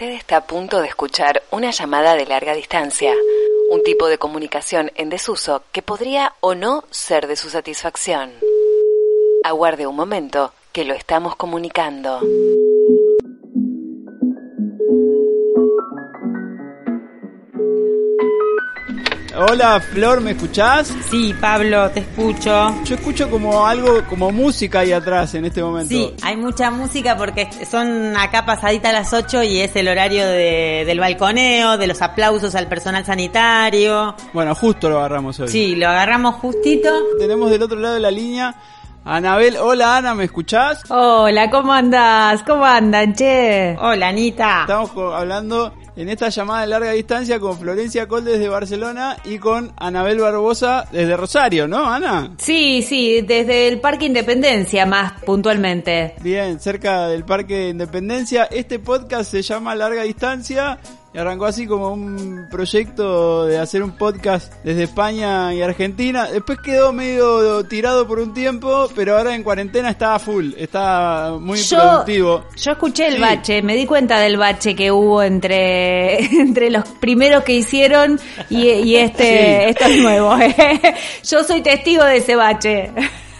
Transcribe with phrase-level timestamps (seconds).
[0.00, 3.12] Usted está a punto de escuchar una llamada de larga distancia,
[3.68, 8.30] un tipo de comunicación en desuso que podría o no ser de su satisfacción.
[9.42, 12.20] Aguarde un momento, que lo estamos comunicando.
[19.40, 20.92] Hola Flor, ¿me escuchás?
[21.08, 22.74] Sí, Pablo, te escucho.
[22.82, 25.90] Yo escucho como algo, como música ahí atrás en este momento.
[25.90, 30.26] Sí, hay mucha música porque son acá pasadita a las 8 y es el horario
[30.26, 34.16] de, del balconeo, de los aplausos al personal sanitario.
[34.32, 35.46] Bueno, justo lo agarramos hoy.
[35.46, 36.90] Sí, lo agarramos justito.
[37.20, 38.56] Tenemos del otro lado de la línea
[39.04, 39.56] a Anabel.
[39.56, 40.82] Hola Ana, ¿me escuchás?
[40.90, 42.42] Hola, ¿cómo andás?
[42.42, 43.76] ¿Cómo andan, che?
[43.78, 44.62] Hola, Anita.
[44.62, 49.72] Estamos hablando en esta llamada de larga distancia con Florencia Col desde Barcelona y con
[49.76, 52.36] Anabel Barbosa desde Rosario, ¿no, Ana?
[52.38, 56.14] Sí, sí, desde el Parque Independencia más puntualmente.
[56.22, 58.44] Bien, cerca del Parque de Independencia.
[58.44, 60.78] Este podcast se llama Larga Distancia
[61.14, 66.26] y arrancó así como un proyecto de hacer un podcast desde España y Argentina.
[66.30, 71.34] Después quedó medio tirado por un tiempo, pero ahora en cuarentena está a full, está
[71.40, 72.44] muy Yo, productivo.
[72.56, 73.20] yo escuché el Sí.
[73.20, 78.68] bache, me di cuenta del bache que hubo entre, entre los primeros que hicieron y,
[78.68, 79.70] y este, Sí.
[79.70, 80.38] estos nuevos.
[81.24, 82.90] yo soy testigo de ese bache.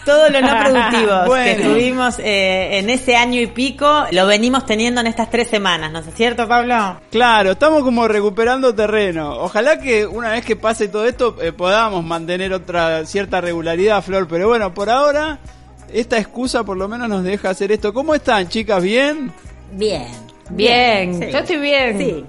[0.05, 1.45] Todos los no productivos Bueno.
[1.57, 5.91] que tuvimos eh, en ese año y pico lo venimos teniendo en estas tres semanas,
[5.91, 6.99] ¿no es cierto, Pablo?
[7.11, 9.37] Claro, estamos como recuperando terreno.
[9.39, 14.27] Ojalá que una vez que pase todo esto eh, podamos mantener otra cierta regularidad, Flor.
[14.27, 15.39] Pero bueno, por ahora
[15.93, 17.93] esta excusa por lo menos nos deja hacer esto.
[17.93, 18.81] ¿Cómo están, chicas?
[18.81, 19.31] ¿Bien?
[19.71, 20.07] Bien.
[20.51, 21.31] Bien, sí.
[21.31, 21.97] yo estoy bien.
[21.97, 22.25] Sí,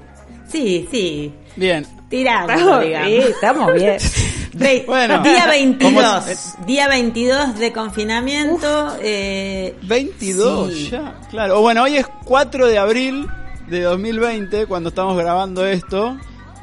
[0.51, 1.35] sí, sí.
[1.57, 1.87] Bien.
[2.11, 3.09] Tirando, Estamos, digamos.
[3.09, 3.97] sí, estamos bien.
[4.87, 8.97] Bueno, día como 22, es- día 22 de confinamiento.
[9.01, 10.89] eh, 22 Sí.
[10.91, 11.61] ya, claro.
[11.61, 13.27] Bueno, hoy es 4 de abril
[13.69, 16.17] de 2020 cuando estamos grabando esto.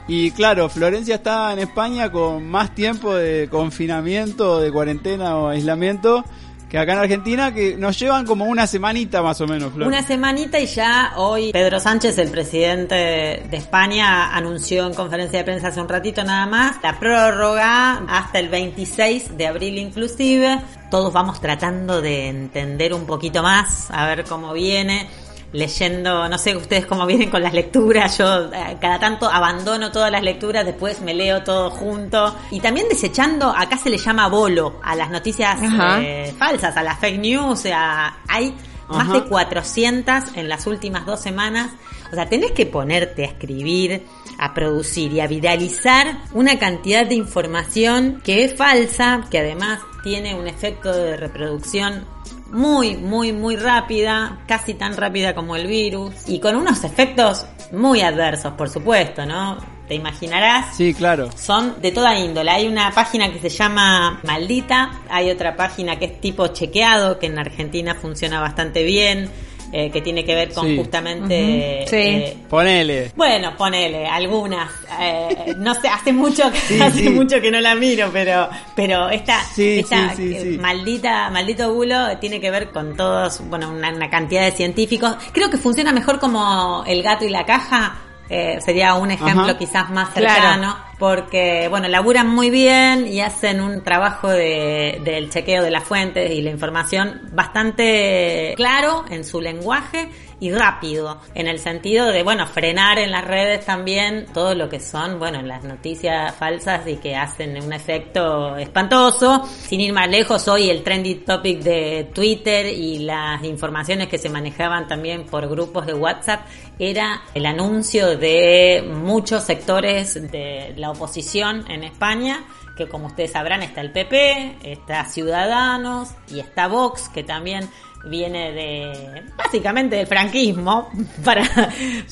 [0.10, 6.24] Y claro, Florencia está en España con más tiempo de confinamiento, de cuarentena o aislamiento
[6.70, 9.88] que acá en Argentina, que nos llevan como una semanita más o menos, Flor.
[9.88, 15.46] Una semanita y ya hoy Pedro Sánchez, el presidente de España, anunció en conferencia de
[15.46, 20.60] prensa hace un ratito nada más la prórroga hasta el 26 de abril inclusive.
[20.92, 25.08] Todos vamos tratando de entender un poquito más, a ver cómo viene.
[25.54, 30.12] Leyendo, no sé ustedes cómo vienen con las lecturas, yo eh, cada tanto abandono todas
[30.12, 32.36] las lecturas, después me leo todo junto.
[32.52, 35.58] Y también desechando, acá se le llama bolo a las noticias
[36.02, 38.54] eh, falsas, a las fake news, o sea, hay
[38.90, 41.72] más de 400 en las últimas dos semanas.
[42.12, 44.06] O sea, tenés que ponerte a escribir,
[44.38, 50.36] a producir y a viralizar una cantidad de información que es falsa, que además tiene
[50.36, 52.06] un efecto de reproducción
[52.52, 58.02] muy, muy, muy rápida, casi tan rápida como el virus, y con unos efectos muy
[58.02, 59.58] adversos, por supuesto, ¿no?
[59.88, 61.30] Te imaginarás Sí, claro.
[61.38, 62.52] son de toda índole.
[62.52, 67.28] Hay una página que se llama Maldita, hay otra página que es tipo chequeado, que
[67.28, 69.30] en Argentina funciona bastante bien,
[69.72, 70.78] eh, que tiene que ver con Sí.
[70.78, 71.80] justamente...
[71.82, 71.96] Ujú, sí.
[71.98, 73.12] eh, Ponele.
[73.16, 74.70] bueno, ponele algunas.
[75.00, 77.10] eh, no sé, hace mucho que Sí, hace sí.
[77.10, 80.58] mucho que no la miro, pero pero esta Sí, esta sí, sí, eh, sí.
[80.58, 85.16] maldita maldito bulo tiene que ver con todos, bueno, una, una cantidad de científicos.
[85.34, 87.98] Creo que funciona mejor como el gato y la caja.
[88.30, 89.58] eh, sería un ejemplo Ajá.
[89.58, 90.76] quizás más Claro.
[91.00, 96.32] Porque bueno laburan muy bien y hacen un trabajo de, del chequeo de las fuentes
[96.32, 100.10] y la información bastante claro en su lenguaje
[100.40, 104.80] y rápido en el sentido de bueno frenar en las redes también todo lo que
[104.80, 109.46] son bueno las noticias falsas y que hacen un efecto espantoso.
[109.46, 114.30] Sin ir más lejos hoy el trendy topic de Twitter y las informaciones que se
[114.30, 116.42] manejaban también por grupos de WhatsApp
[116.80, 122.44] era el anuncio de muchos sectores de la oposición en España,
[122.76, 127.68] que como ustedes sabrán está el PP, está Ciudadanos y está Vox, que también
[128.06, 130.90] viene de básicamente del franquismo,
[131.26, 131.44] para,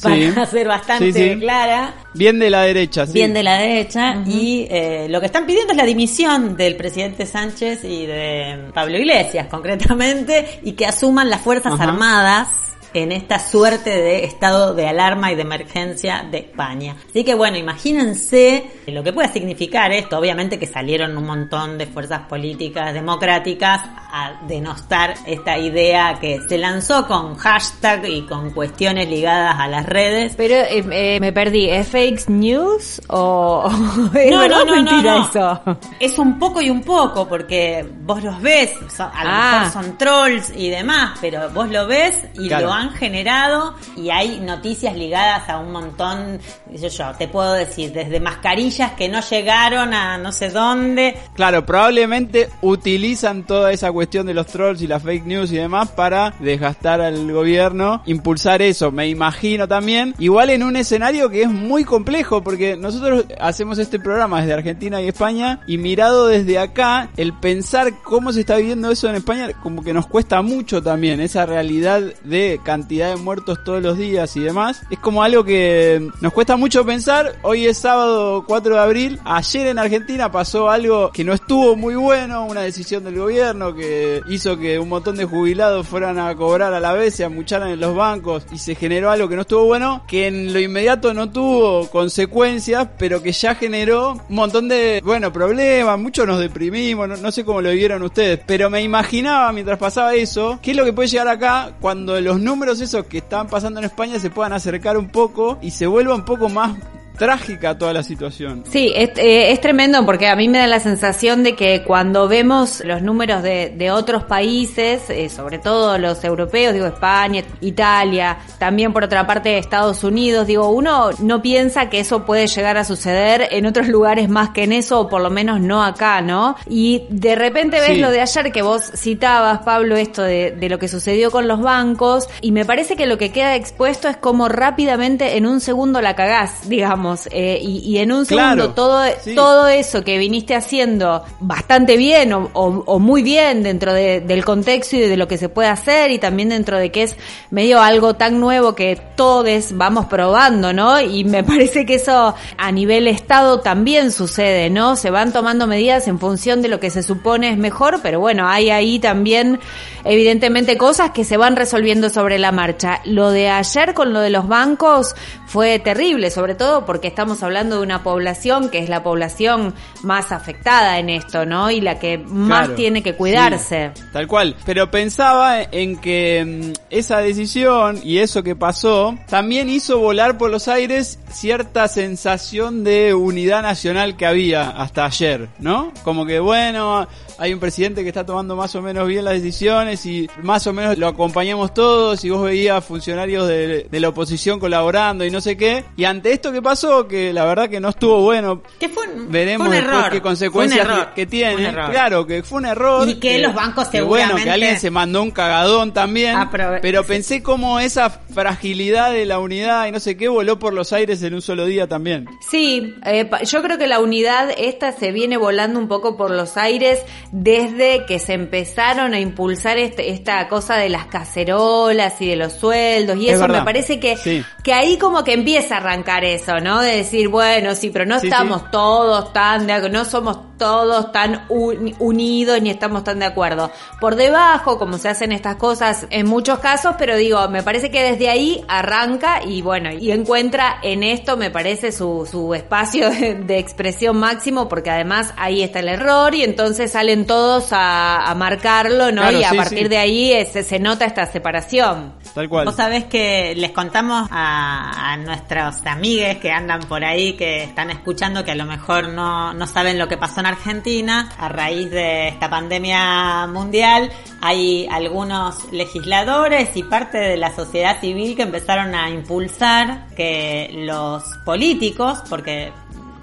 [0.02, 1.40] para ser bastante Sí, sí.
[1.40, 1.94] clara.
[2.14, 3.14] Bien de la derecha, sí.
[3.14, 7.26] Bien de la derecha y eh, lo que están pidiendo es la dimisión del presidente
[7.26, 11.80] Sánchez y de Pablo Iglesias concretamente y que asuman las Fuerzas.
[11.80, 16.96] Armadas en esta suerte de estado de alarma y de emergencia de España.
[17.10, 20.18] Así que bueno, imagínense lo que puede significar esto.
[20.18, 23.82] Obviamente que salieron un montón de fuerzas políticas democráticas
[24.18, 29.86] a denostar esta idea que se lanzó con hashtag y con cuestiones ligadas a las
[29.86, 30.34] redes.
[30.38, 33.70] Pero eh, eh, me perdí, ¿es fake news o
[34.16, 35.26] es No, no, mentira no, no.
[35.30, 35.62] eso?
[36.00, 39.60] Es un poco y un poco, porque vos los ves, son- a lo Ah.
[39.66, 42.68] mejor son trolls y demás, pero vos lo ves y Claro.
[42.68, 46.40] lo han generado y hay noticias ligadas a un montón,
[46.72, 51.16] yo, yo te puedo decir, desde mascarillas que no llegaron a no sé dónde.
[51.36, 55.90] Claro, probablemente utilizan toda esa cuestión de los trolls y las fake news y demás
[55.90, 60.16] para desgastar al gobierno, impulsar eso, me imagino también.
[60.20, 65.02] Igual en un escenario que es muy complejo porque nosotros hacemos este programa desde Argentina
[65.02, 69.50] y España y mirado desde acá, el pensar cómo se está viviendo eso en España
[69.62, 74.36] como que nos cuesta mucho también, esa realidad de cantidad de muertos todos los días
[74.36, 74.82] y demás.
[74.90, 77.38] Es como algo que nos cuesta mucho pensar.
[77.42, 79.20] Hoy es sábado 4 de abril.
[79.24, 84.22] Ayer en Argentina pasó algo que no estuvo muy bueno, una decisión del gobierno que
[84.28, 87.80] hizo que un montón de jubilados fueran a cobrar a la vez, se amucharan en
[87.80, 91.32] los bancos y se generó algo que no estuvo bueno, que en lo inmediato no
[91.32, 97.16] tuvo consecuencias, pero que ya generó un montón de, bueno, problemas, muchos nos deprimimos, no,
[97.16, 100.84] no sé cómo lo vivieron ustedes, pero me imaginaba mientras pasaba eso, qué es lo
[100.84, 104.54] que puede llegar acá cuando los números esos que están pasando en España se puedan
[104.54, 106.76] acercar un poco y se vuelva un poco más
[107.16, 108.64] trágica toda la situación.
[108.70, 112.28] Sí, es, eh, es, tremendo porque a mí me da la sensación de que cuando
[112.28, 118.38] vemos los números de, de otros países, eh, sobre todo los europeos, digo España, Italia,
[118.60, 122.84] también por otra parte Estados Unidos, digo, uno no piensa que eso puede llegar a
[122.84, 126.56] suceder en otros lugares más que en eso, o por lo menos no acá, ¿no?
[126.68, 128.02] Y de repente ves Sí.
[128.02, 131.62] lo de ayer que vos citabas, Pablo, esto de, de lo que sucedió con los
[131.62, 136.02] bancos, y me parece que lo que queda expuesto es como rápidamente en un segundo
[136.02, 139.36] la cagás, digamos, eh, y, y en un Claro, segundo todo, sí.
[139.36, 144.44] todo eso que viniste haciendo bastante bien o, o- o muy bien dentro de- del
[144.44, 147.16] contexto y de lo que se puede hacer y también dentro de que es
[147.52, 151.00] medio algo tan nuevo que todos vamos probando, ¿no?
[151.02, 154.96] Y me parece que eso a nivel Estado también sucede, ¿no?
[154.96, 158.48] Se van tomando medidas en función de lo que se supone es mejor, pero bueno,
[158.48, 159.60] hay ahí también
[160.04, 163.02] evidentemente cosas que se van resolviendo sobre la marcha.
[163.06, 165.16] Lo de ayer con lo de los bancos
[165.48, 170.32] fue terrible, sobre todo porque estamos hablando de una población que es la población más
[170.32, 171.72] afectada en esto, ¿no?
[171.72, 173.92] Y la que más Claro, tiene que cuidarse.
[173.96, 174.56] sí, tal cual.
[174.66, 180.50] Pero pensaba en que mm, esa decisión y eso que pasó también hizo volar por
[180.50, 185.92] los aires cierta sensación de unidad nacional que había hasta ayer, ¿no?
[186.04, 190.06] Como que bueno, hay un presidente que está tomando más o menos bien las decisiones
[190.06, 194.60] y más o menos lo acompañamos todos y vos veías funcionarios de, de la oposición
[194.60, 195.86] colaborando y no sé qué.
[195.98, 199.32] Y ante esto que pasó, que la verdad que no estuvo bueno, Que fue un,
[199.32, 200.12] veremos fue un después error.
[200.12, 201.08] qué consecuencias error.
[201.10, 201.72] que, que tiene.
[201.72, 203.08] Claro, que fue un error.
[203.08, 206.36] Y que los bancos que bueno, que seguramente- alguien se mandó un cagadón también.
[206.38, 210.74] Aprove- pero pensé como esa fragilidad de la unidad y no sé qué voló por
[210.74, 212.28] los aires en un solo día también.
[212.50, 216.58] Sí, eh, yo creo que la unidad esta se viene volando un poco por los
[216.58, 217.00] aires
[217.38, 222.54] desde que se empezaron a impulsar este- esta cosa de las cacerolas y de los
[222.54, 223.60] sueldos y Es eso verdad.
[223.60, 224.42] me parece que, Sí.
[224.64, 226.80] que ahí como que empieza a arrancar eso, ¿no?
[226.82, 228.68] De decir, bueno, sí, pero no Sí, estamos sí.
[228.72, 233.72] todos tan no somos todos tan un- unidos ni estamos tan de acuerdo.
[234.00, 238.02] Por debajo, como se hacen estas cosas en muchos casos, pero digo, me parece que
[238.04, 243.36] desde ahí arranca y bueno, y encuentra en esto, me parece, su, su espacio de,
[243.36, 248.36] de expresión máximo, porque además ahí está el error y entonces salen todos a, a
[248.36, 249.22] marcarlo, ¿no?
[249.22, 249.88] Claro, y a sí, partir sí.
[249.90, 252.14] de ahí eh, se, se nota esta separación.
[252.34, 252.66] Tal cual.
[252.66, 257.90] Vos sabés que les contamos a, a nuestros amigues que andan por ahí, que están
[257.92, 261.32] escuchando, que a lo mejor no, no saben lo que pasó en Argentina.
[261.38, 264.12] A raíz de esta pandemia mundial,
[264.42, 271.24] hay algunos legisladores y parte de la sociedad civil que empezaron a impulsar que los
[271.46, 272.72] políticos, porque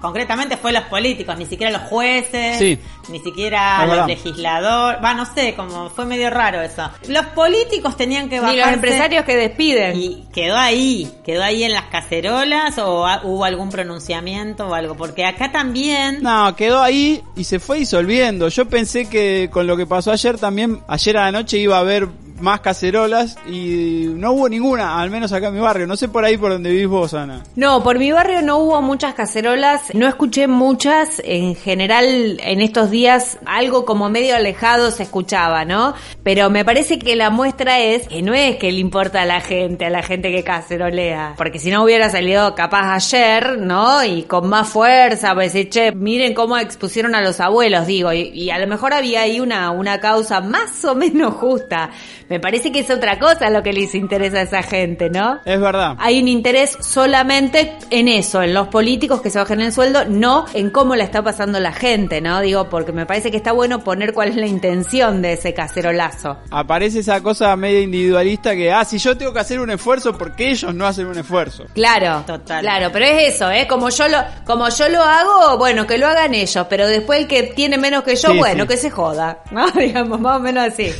[0.03, 2.77] concretamente fue los políticos, ni siquiera los jueces, Sí.
[3.07, 6.91] ni siquiera los legisladores, va, no sé, como fue medio raro eso.
[7.07, 9.95] Los políticos tenían que Y bajarse los empresarios que despiden.
[9.97, 15.23] y quedó ahí, quedó ahí en las cacerolas o hubo algún pronunciamiento o algo, porque
[15.25, 18.49] acá también No, quedó ahí y se fue disolviendo.
[18.49, 21.79] Yo pensé que con lo que pasó ayer también, ayer a la noche iba a
[21.79, 22.09] haber
[22.43, 25.87] más cacerolas y no hubo ninguna, al menos acá en mi barrio.
[25.87, 27.41] No sé por ahí por donde vivís vos, Ana.
[27.55, 32.91] No, por mi barrio no hubo muchas cacerolas, no escuché muchas, en general en estos
[32.91, 35.93] días algo como medio alejado se escuchaba, ¿no?
[36.23, 39.39] Pero me parece que la muestra es que no es que le importa a la
[39.39, 44.03] gente, a la gente que cacerolea, porque si no hubiera salido capaz ayer, ¿no?
[44.03, 48.49] Y con más fuerza, pues che, miren cómo expusieron a los abuelos, digo, y, y
[48.49, 51.89] a lo mejor había ahí una, una causa más o menos justa.
[52.33, 55.39] Me parece que es otra cosa lo que les interesa a esa gente, ¿no?
[55.45, 55.95] Es verdad.
[55.99, 60.45] Hay un interés solamente en eso, en los políticos que se bajen el sueldo, no
[60.55, 62.41] en cómo la está pasando la gente, ¿no?
[62.41, 66.39] Digo, porque me parece que está bueno poner cuál es la intención de ese cacerolazo.
[66.49, 70.49] Aparece esa cosa medio individualista que, ah, si yo tengo que hacer un esfuerzo, porque
[70.49, 71.65] ellos no hacen un esfuerzo?
[71.75, 72.61] Claro, Total.
[72.61, 73.67] Claro, pero es eso, ¿eh?
[73.69, 77.27] Como yo lo, como yo lo hago, bueno, que lo hagan ellos, pero después el
[77.27, 78.69] que tiene menos que yo, Sí, bueno, sí.
[78.69, 79.69] que se joda, ¿no?
[79.79, 80.91] Digamos, más o menos así.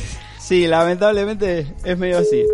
[0.44, 2.46] Sí, lamentablemente es medio así.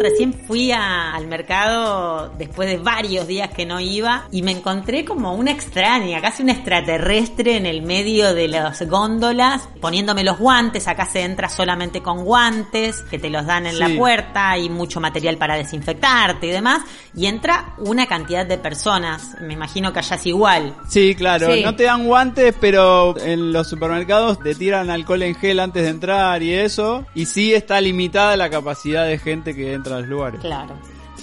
[0.00, 5.04] Recién fui a- al mercado después de varios días que no iba y me encontré
[5.04, 10.86] como una extraña, casi una extraterrestre en el medio de las góndolas, poniéndome los guantes.
[10.86, 15.00] Acá se entra solamente con guantes que te los dan en la puerta y mucho
[15.00, 16.82] material para desinfectarte y demás.
[17.14, 19.34] Y entra una cantidad de personas.
[19.40, 20.74] Me imagino que allá es igual.
[20.88, 21.62] Sí, claro, Sí.
[21.64, 25.88] no te dan guantes, pero en los supermercados te tiran alcohol en gel antes de
[25.88, 27.04] entrar y eso.
[27.14, 30.40] Y sí está limitada la capacidad de gente que entra a los lugares.
[30.40, 30.74] Claro.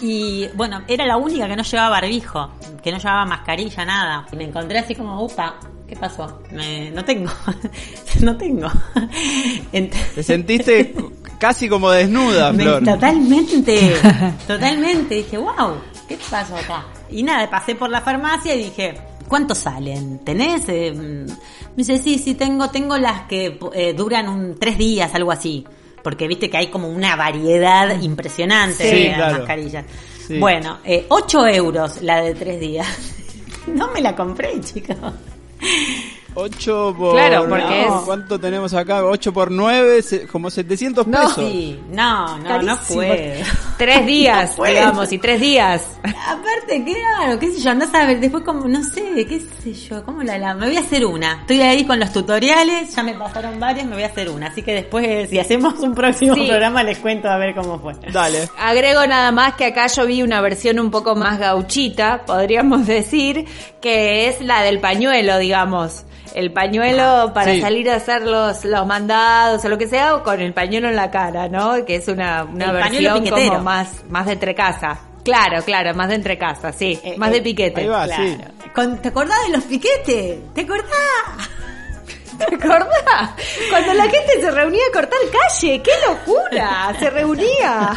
[0.02, 2.52] Y bueno, era la única que no llevaba barbijo,
[2.84, 4.26] que no llevaba mascarilla, nada.
[4.32, 5.56] Y me encontré así como, upa,
[5.88, 6.42] ¿qué pasó?
[6.52, 7.32] Me- no tengo,
[8.22, 8.68] no tengo.
[9.74, 10.94] Ent- Te sentiste
[11.40, 12.84] casi como desnuda, me- Flor.
[12.84, 13.96] totalmente,
[14.48, 15.16] totalmente.
[15.16, 15.76] Dije, wow,
[16.08, 16.84] ¿qué pasó acá?
[17.10, 20.20] Y nada, pasé por la farmacia y dije, ¿cuántos salen?
[20.20, 20.68] ¿Tenés?
[20.68, 25.14] Eh, mm, me dice, sí, sí, tengo, tengo las que eh, duran un, tres días,
[25.16, 25.66] algo así.
[26.06, 29.40] Porque viste que hay como una variedad impresionante Sí, de claro.
[29.40, 29.86] mascarillas.
[30.28, 30.38] Sí.
[30.38, 32.88] Bueno, eh, 8 euros la de tres días.
[33.68, 34.96] no me la compré, chicos.
[36.36, 37.13] 8 por...
[37.15, 39.04] Claro, porque no, es- ¿Cuánto tenemos acá?
[39.06, 41.20] 8 por 9, como 700 No.
[41.22, 41.36] pesos.
[41.36, 43.15] Sí, no, no, no puedo.
[43.77, 45.84] Tres días, No digamos, y tres días.
[46.04, 50.24] Aparte, claro, qué sé yo, no sabes, después como, no sé, qué sé yo, cómo
[50.24, 51.39] la, la, me voy a hacer una.
[51.42, 54.48] Estoy ahí con los tutoriales, ya me pasaron varias, me voy a hacer una.
[54.48, 56.48] Así que después, si hacemos un próximo Sí.
[56.48, 57.94] programa, les cuento a ver cómo fue.
[58.12, 58.50] Dale.
[58.58, 63.46] Agrego nada más que acá yo vi una versión un poco más gauchita, podríamos decir,
[63.82, 66.06] que es la del pañuelo, digamos.
[66.36, 67.62] El pañuelo para Sí.
[67.62, 70.96] salir a hacer los, los mandados o lo que sea, o con el pañuelo en
[70.98, 71.86] la cara, ¿no?
[71.86, 75.00] Que es una, una El versión como más, más de entrecasa.
[75.24, 77.00] Claro, claro, más de entrecasa, sí.
[77.04, 77.82] Eh, más eh, de piquete.
[77.82, 78.06] ahí va.
[78.08, 78.38] Sí.
[78.75, 80.54] Con- ¿Te acordás de los piquetes?
[80.54, 80.86] ¿Te acordás?
[82.38, 83.32] ¿Te acordás?
[83.70, 86.96] Cuando la gente se reunía a cortar calle, ¡qué locura!
[87.00, 87.94] Se reunía.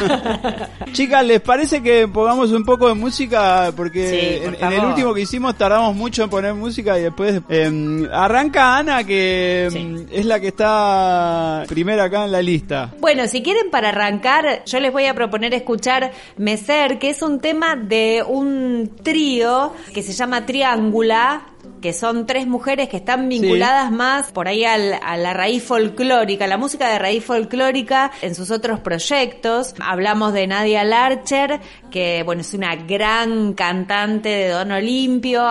[0.91, 3.71] Chicas, ¿les parece que pongamos un poco de música?
[3.75, 7.03] Porque Sí, en, por en el último que hicimos tardamos mucho en poner música y
[7.03, 12.93] después em, arranca Ana, que em, es la que está primera acá en la lista.
[12.99, 17.39] Bueno, si quieren para arrancar, yo les voy a proponer escuchar Meser, que es un
[17.39, 21.43] tema de un trío que se llama Triángula
[21.81, 26.45] que son tres mujeres que están vinculadas más por ahí al- a la raíz folclórica,
[26.47, 29.73] la música de raíz folclórica en sus otros proyectos.
[29.79, 35.45] Hablamos de Nadia Larcher, que bueno, es una gran cantante de Don Olimpio,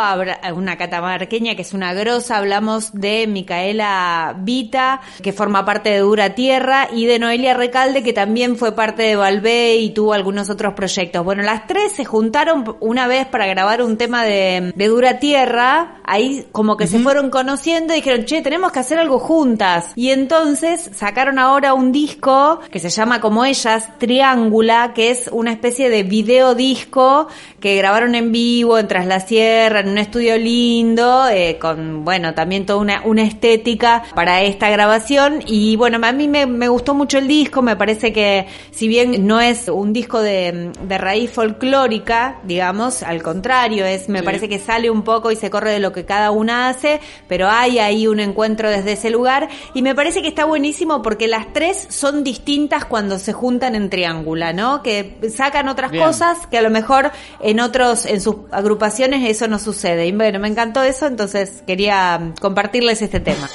[0.55, 6.35] una catamarqueña que es una grosa, hablamos de Micaela Vita, que forma parte de Dura
[6.35, 10.75] Tierra, y de Noelia Recalde, que también fue parte de Valvé y tuvo algunos otros
[10.75, 11.25] proyectos.
[11.25, 15.98] Bueno, las tres se juntaron una vez para grabar un tema de, de Dura Tierra,
[16.09, 19.93] ahí como que se fueron conociendo y dijeron, che, tenemos que hacer algo juntas.
[19.97, 25.53] Y entonces sacaron ahora un disco que se llama como ellas, Triángula, que es una
[25.53, 27.29] especie de video disco
[27.61, 32.35] que grabaron en vivo en Tras la Sierra, en un estudio lindo, eh, con, bueno,
[32.35, 35.43] también toda una, una estética para esta grabación.
[35.47, 39.27] Y bueno, a mí me, me gustó mucho el disco, me parece que si bien
[39.27, 44.25] no es un disco de, de raíz folclórica, digamos, al contrario, es, me Sí.
[44.25, 47.49] parece que sale un poco y se corre de lo que cada una hace, pero
[47.49, 51.53] hay ahí un encuentro desde ese lugar y me parece que está buenísimo porque las
[51.53, 54.83] tres son distintas cuando se juntan en triángula, ¿no?
[54.83, 56.05] Que sacan otras Bien.
[56.05, 60.07] cosas que a lo mejor en otros, en sus agrupaciones eso no sucede.
[60.07, 63.49] Y bueno, me encantó eso, entonces quería mm, compartirles este tema.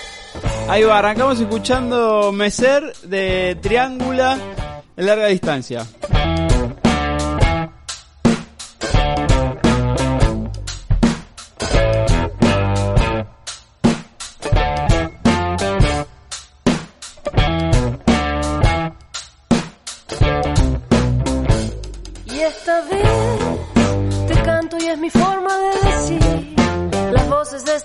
[0.67, 4.37] Ahí va, arrancamos escuchando Meser de Triángula
[4.95, 5.85] en larga distancia.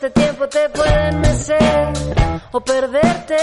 [0.00, 1.93] este tiempo te pueden mecer
[2.52, 3.37] o perderte.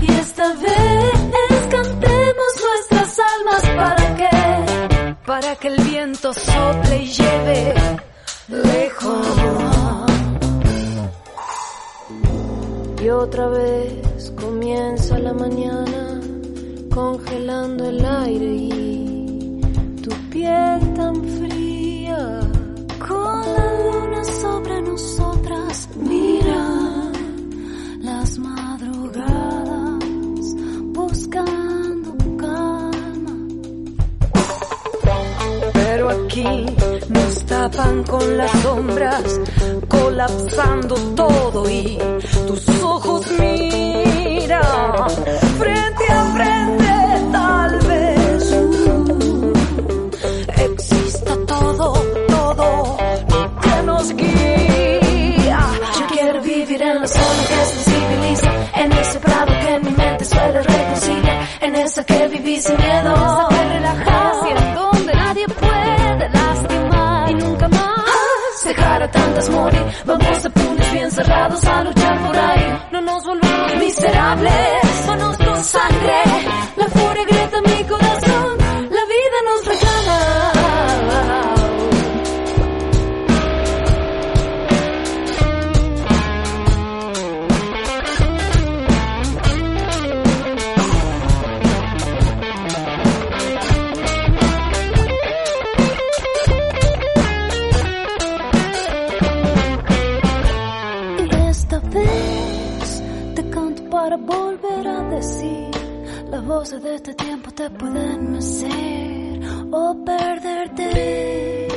[0.00, 7.74] Y esta vez cantemos nuestras almas para que, para que el viento sople y lleve
[8.46, 9.26] lejos.
[13.02, 16.20] Y otra vez comienza la mañana
[16.94, 19.60] congelando el aire y
[20.00, 21.51] tu piel tan fría
[24.92, 27.10] nosotras mira
[28.00, 30.04] las madrugadas
[30.98, 33.36] buscando calma.
[35.72, 36.66] Pero aquí
[37.08, 39.40] nos tapan con las sombras,
[39.88, 41.98] colapsando todo y
[42.46, 45.08] tus ojos miran
[45.58, 46.82] frente a frente.
[62.42, 67.30] Viví sin miedo, esa que relaja, en donde nadie puede lastimar.
[67.30, 69.84] Y nunca más dejar a tantas morir.
[70.04, 75.06] Vamos de puños bien cerrados a luchar por ahí, no nos volvamos miserables,
[75.44, 76.22] con sangre,
[103.90, 105.70] para volver a decir
[106.30, 111.68] las voces de este tiempo te pueden mecer o perderte.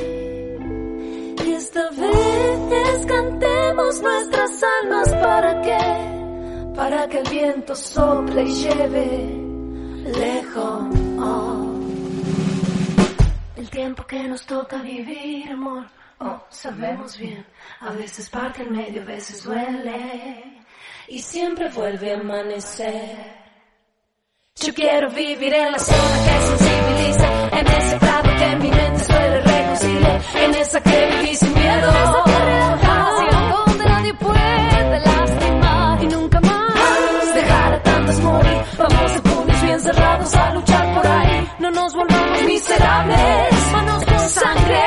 [1.46, 9.46] Y esta vez cantemos nuestras almas para que, para que el viento sople y lleve
[10.18, 10.86] lejos.
[13.58, 15.86] El tiempo que nos toca vivir, amor,
[16.20, 17.46] oh, sabemos bien.
[17.82, 20.65] A veces parte en medio, a veces duele.
[21.08, 23.36] Y siempre vuelve a amanecer.
[24.56, 29.42] Yo quiero vivir en la zona que sensibiliza, en ese prado que mi mente suele
[29.42, 31.92] reconciliar, en esa que viví sin miedo.
[33.52, 38.62] Donde nadie puede lastimar y nunca más dejar a tantos morir.
[38.78, 44.30] Vamos de puños bien cerrados a luchar por ahí, no nos volvamos miserables, manos con
[44.30, 44.85] sangre,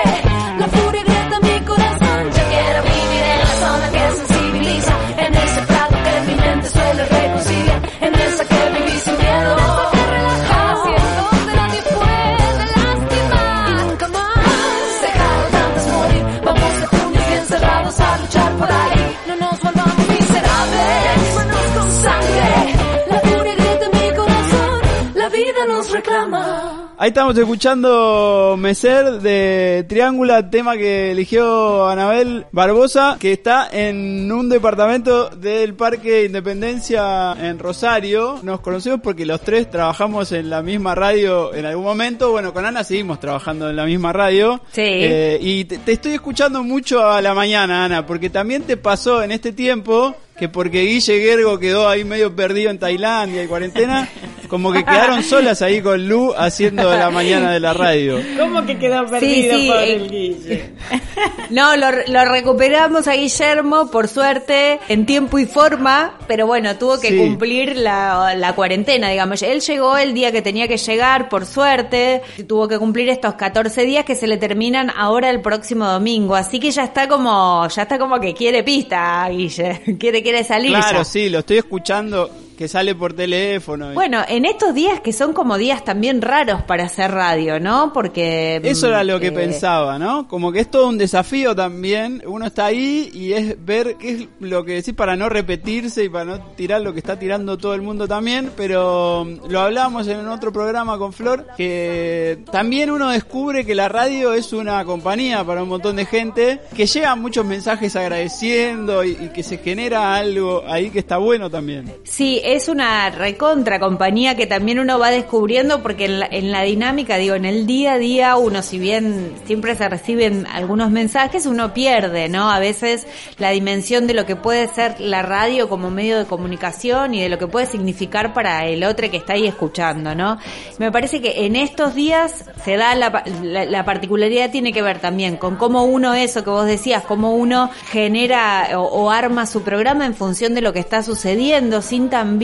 [27.00, 34.48] Ahí estamos escuchando Meser de Triángula, tema que eligió Anabel Barbosa, que está en un
[34.48, 38.40] departamento del Parque Independencia en Rosario.
[38.42, 42.32] Nos conocemos porque los tres trabajamos en la misma radio en algún momento.
[42.32, 44.60] Bueno, con Ana seguimos trabajando en la misma radio.
[44.72, 44.82] Sí.
[44.82, 49.22] Eh, y te, te estoy escuchando mucho a la mañana, Ana, porque también te pasó
[49.22, 54.08] en este tiempo que porque Guille Gergo quedó ahí medio perdido en Tailandia y cuarentena,
[54.48, 58.18] como que quedaron solas ahí con Lu haciendo la mañana de la radio.
[58.38, 60.70] ¿Cómo que quedó perdido sí, por eh, el Guille?
[61.50, 67.00] No, lo, lo recuperamos a Guillermo, por suerte, en tiempo y forma, pero bueno, tuvo
[67.00, 67.16] que Sí.
[67.16, 69.40] cumplir la, la cuarentena, digamos.
[69.42, 73.84] Él llegó el día que tenía que llegar, por suerte, tuvo que cumplir estos 14
[73.86, 77.82] días que se le terminan ahora el próximo domingo, así que ya está como, ya
[77.82, 81.04] está como que quiere pista, Guille, quiere, quiere salir Claro, ya.
[81.04, 83.92] sí, lo estoy escuchando que sale por teléfono.
[83.92, 87.92] y- Bueno, en estos días que son como días también raros para hacer radio, ¿no?
[87.92, 88.60] Porque...
[88.64, 90.26] Eso era lo que eh, pensaba, ¿no?
[90.26, 92.20] Como que es todo un desafío también.
[92.26, 96.08] Uno está ahí y es ver qué es lo que decís para no repetirse y
[96.08, 98.50] para no tirar lo que está tirando todo el mundo también.
[98.56, 103.88] Pero mm, lo hablábamos en otro programa con Flor, que también uno descubre que la
[103.88, 109.10] radio es una compañía para un montón de gente, que llegan muchos mensajes agradeciendo y,
[109.10, 111.94] y que se genera algo ahí que está bueno también.
[112.02, 116.62] Sí, es una recontra compañía que también uno va descubriendo porque en la, en la
[116.62, 121.44] dinámica, digo, en el día a día uno, si bien siempre se reciben algunos mensajes,
[121.44, 122.50] uno pierde, ¿no?
[122.50, 123.06] A veces
[123.36, 127.28] la dimensión de lo que puede ser la radio como medio de comunicación y de
[127.28, 130.38] lo que puede significar para el otro que está ahí escuchando, ¿no?
[130.78, 135.00] Me parece que en estos días se da la, la, la particularidad tiene que ver
[135.00, 139.60] también con cómo uno, eso que vos decías, cómo uno genera o, o arma su
[139.60, 142.37] programa en función de lo que está sucediendo, sin también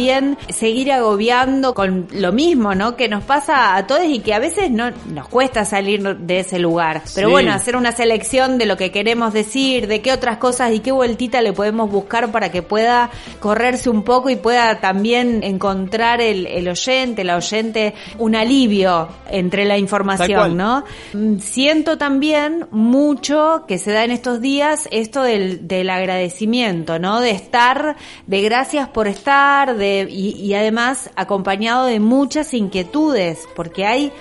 [0.48, 2.96] seguir agobiando con lo mismo, ¿no?
[2.96, 6.58] Que nos pasa a todos y que a veces no nos cuesta salir de ese
[6.58, 7.02] lugar.
[7.14, 7.32] Pero Sí.
[7.32, 10.92] bueno, hacer una selección de lo que queremos decir, de qué otras cosas y qué
[10.92, 16.46] vueltita le podemos buscar para que pueda correrse un poco y pueda también encontrar el,
[16.46, 20.56] el oyente, la oyente, un alivio entre la información.
[20.56, 20.84] ¿no?
[21.12, 27.20] Mm, Siento también mucho que se da en estos días esto del, del agradecimiento, ¿no?
[27.20, 33.46] De estar, de gracias por estar, de de, y, y además acompañado de muchas inquietudes,
[33.54, 34.12] porque hay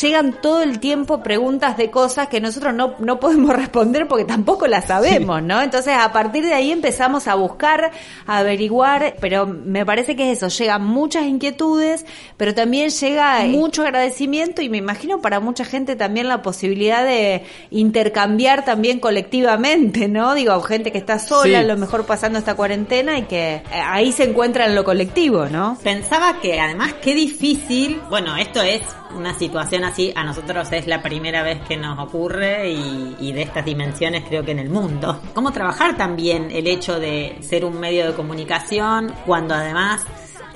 [0.00, 4.66] llegan todo el tiempo preguntas de cosas que nosotros no, no podemos responder porque tampoco
[4.66, 5.60] las sabemos, ¿no?
[5.60, 7.90] Entonces a partir de ahí empezamos a buscar,
[8.26, 13.82] a averiguar, pero me parece que es eso, llegan muchas inquietudes, pero también llega mucho
[13.82, 20.34] agradecimiento y me imagino para mucha gente también la posibilidad de intercambiar también colectivamente, ¿no?
[20.34, 21.54] Digo, gente que está sola, Sí.
[21.54, 25.46] a lo mejor pasando esta cuarentena y que eh, ahí se encuentra en lo colectivo,
[25.46, 25.78] ¿no?
[25.82, 28.82] Pensaba que además qué difícil, bueno, esto es
[29.16, 33.64] una situación así, a nosotros es la primera vez que nos ocurre y, de estas
[33.64, 35.20] dimensiones creo que en el mundo.
[35.34, 40.04] ¿Cómo trabajar también el hecho de ser un medio de comunicación cuando además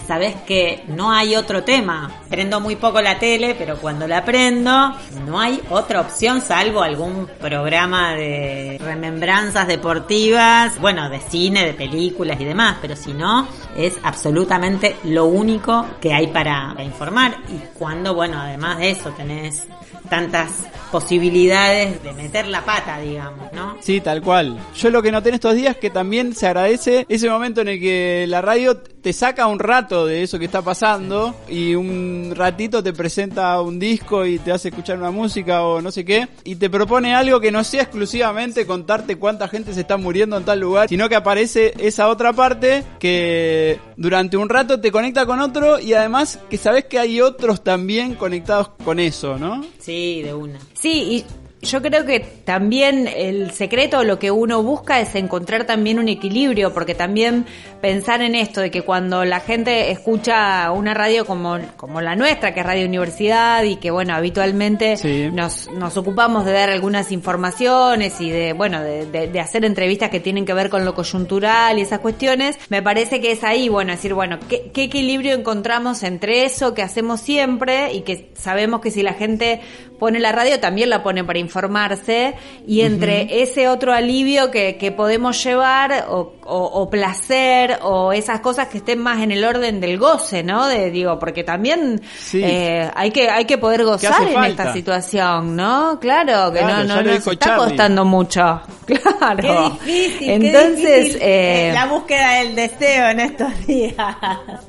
[0.07, 2.11] sabes que no hay otro tema?
[2.29, 4.95] Prendo muy poco la tele, pero cuando la prendo
[5.27, 12.41] no hay otra opción salvo algún programa de remembranzas deportivas, bueno, de cine, de películas
[12.41, 17.37] y demás, pero si no, es absolutamente lo único que hay para, informar.
[17.49, 19.67] Y cuando, bueno, además de eso tenés
[20.09, 23.77] tantas posibilidades de meter la pata, digamos, ¿no?
[23.81, 24.59] Sí, tal cual.
[24.77, 27.69] Yo lo que noté en estos días es que también se agradece ese momento en
[27.69, 32.33] el que la radio te saca un rato de eso que está pasando y un
[32.35, 36.29] ratito te presenta un disco y te hace escuchar una música o no sé qué
[36.43, 40.45] y te propone algo que no sea exclusivamente contarte cuánta gente se está muriendo en
[40.45, 45.41] tal lugar, sino que aparece esa otra parte que durante un rato te conecta con
[45.41, 49.65] otro y además que sabes que hay otros también conectados con eso, ¿no?
[49.79, 50.59] Sí, de una.
[50.75, 55.99] Sí, y yo creo que también el secreto, lo que uno busca es encontrar también
[55.99, 57.47] un equilibrio, porque también
[57.81, 62.55] pensar en esto de que cuando la gente escucha una radio como, como la nuestra,
[62.55, 65.29] que es Radio Universidad, y que bueno, habitualmente Sí.
[65.33, 70.11] nos, nos ocupamos de dar algunas informaciones y de, bueno, de, de- de hacer entrevistas
[70.11, 73.69] que tienen que ver con lo coyuntural y esas cuestiones, me parece que es ahí,
[73.69, 78.81] bueno, decir, bueno, ¿qué, qué equilibrio encontramos entre eso que hacemos siempre y que sabemos
[78.81, 79.61] que si la gente
[79.99, 82.35] pone la radio también la pone para informarse
[82.67, 88.41] y entre ese otro alivio que, que podemos llevar o, o- o placer o esas
[88.41, 90.67] cosas que estén más en el orden del goce, ¿no?
[90.67, 92.43] De, digo, porque también Sí.
[92.45, 94.63] eh, hay que hay que poder gozar en falta.
[94.65, 95.99] esta situación, ¿no?
[96.01, 97.65] Claro, que Claro, no, no nos está Charlie.
[97.69, 98.61] costando mucho.
[98.85, 99.79] Claro.
[99.83, 100.31] Qué difícil.
[100.31, 103.97] Entonces, qué difícil, eh, la búsqueda del deseo en estos días.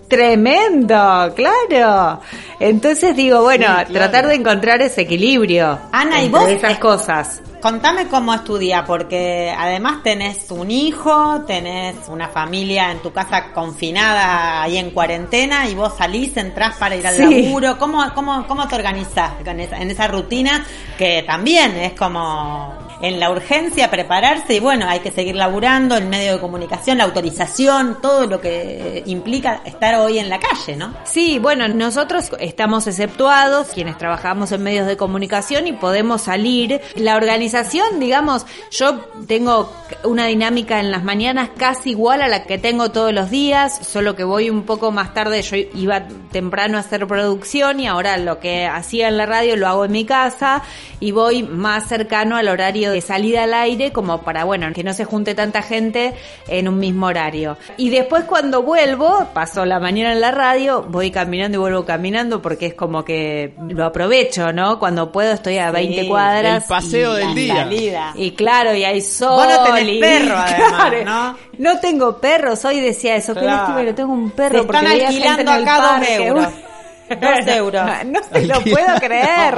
[0.07, 2.21] Tremendo, claro.
[2.59, 3.93] Entonces digo, bueno, Sí, claro.
[3.93, 5.77] tratar de encontrar ese equilibrio.
[5.91, 6.47] Ana, ¿y vos?
[6.47, 7.41] esas cosas.
[7.61, 14.61] Contame cómo estudia, porque además tenés un hijo, tenés una familia en tu casa confinada
[14.61, 17.43] ahí en cuarentena y vos salís, entrás para ir al Sí.
[17.43, 17.79] laburo.
[17.79, 20.63] ¿Cómo, cómo, cómo te organizás esa- en esa rutina
[20.97, 26.05] que también es como en la urgencia prepararse y bueno, hay que seguir laburando, el
[26.05, 30.93] medio de comunicación, la autorización, todo lo que implica estar hoy en la calle, ¿no?
[31.03, 36.81] Sí, bueno, nosotros estamos exceptuados, quienes trabajamos en medios de comunicación y podemos salir.
[36.95, 39.71] La organización, digamos, yo tengo
[40.03, 44.15] una dinámica en las mañanas casi igual a la que tengo todos los días, solo
[44.15, 48.39] que voy un poco más tarde, yo iba temprano a hacer producción y ahora lo
[48.39, 50.63] que hacía en la radio lo hago en mi casa
[50.99, 54.93] y voy más cercano al horario de salida al aire como para, bueno, que no
[54.93, 56.13] se junte tanta gente
[56.47, 57.57] en un mismo horario.
[57.77, 62.41] Y después cuando vuelvo, paso la mañana en la radio, voy caminando y vuelvo caminando
[62.41, 64.79] porque es como que lo aprovecho, ¿no?
[64.79, 66.63] Cuando puedo estoy a 20 cuadras.
[66.63, 67.55] el paseo y- del La día.
[67.55, 68.13] salida.
[68.15, 69.45] y claro, y hay sol.
[69.45, 71.37] Vos no tenés y- perro, además, ¿no?
[71.73, 73.57] No tengo perros, hoy decía eso, qué Claro.
[73.57, 74.61] lástima que no tengo un Se perro.
[74.61, 76.47] están porque gente alquilando acá dos euros.
[77.07, 77.85] Dos euros.
[78.07, 79.53] No te lo puedo creer.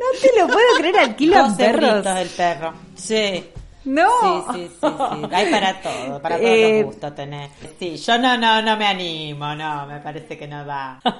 [0.00, 1.90] No, te lo puedo creer, alquilan Dos perros.
[1.90, 2.72] euritos del perro.
[2.96, 3.44] Sí.
[3.84, 4.08] No.
[4.20, 5.28] Sí, sí, sí, sí.
[5.32, 7.50] Hay para todo, para todos Eh, los gustos tenés.
[7.78, 11.00] Sí, yo no, no, no me animo, no, me parece que no va.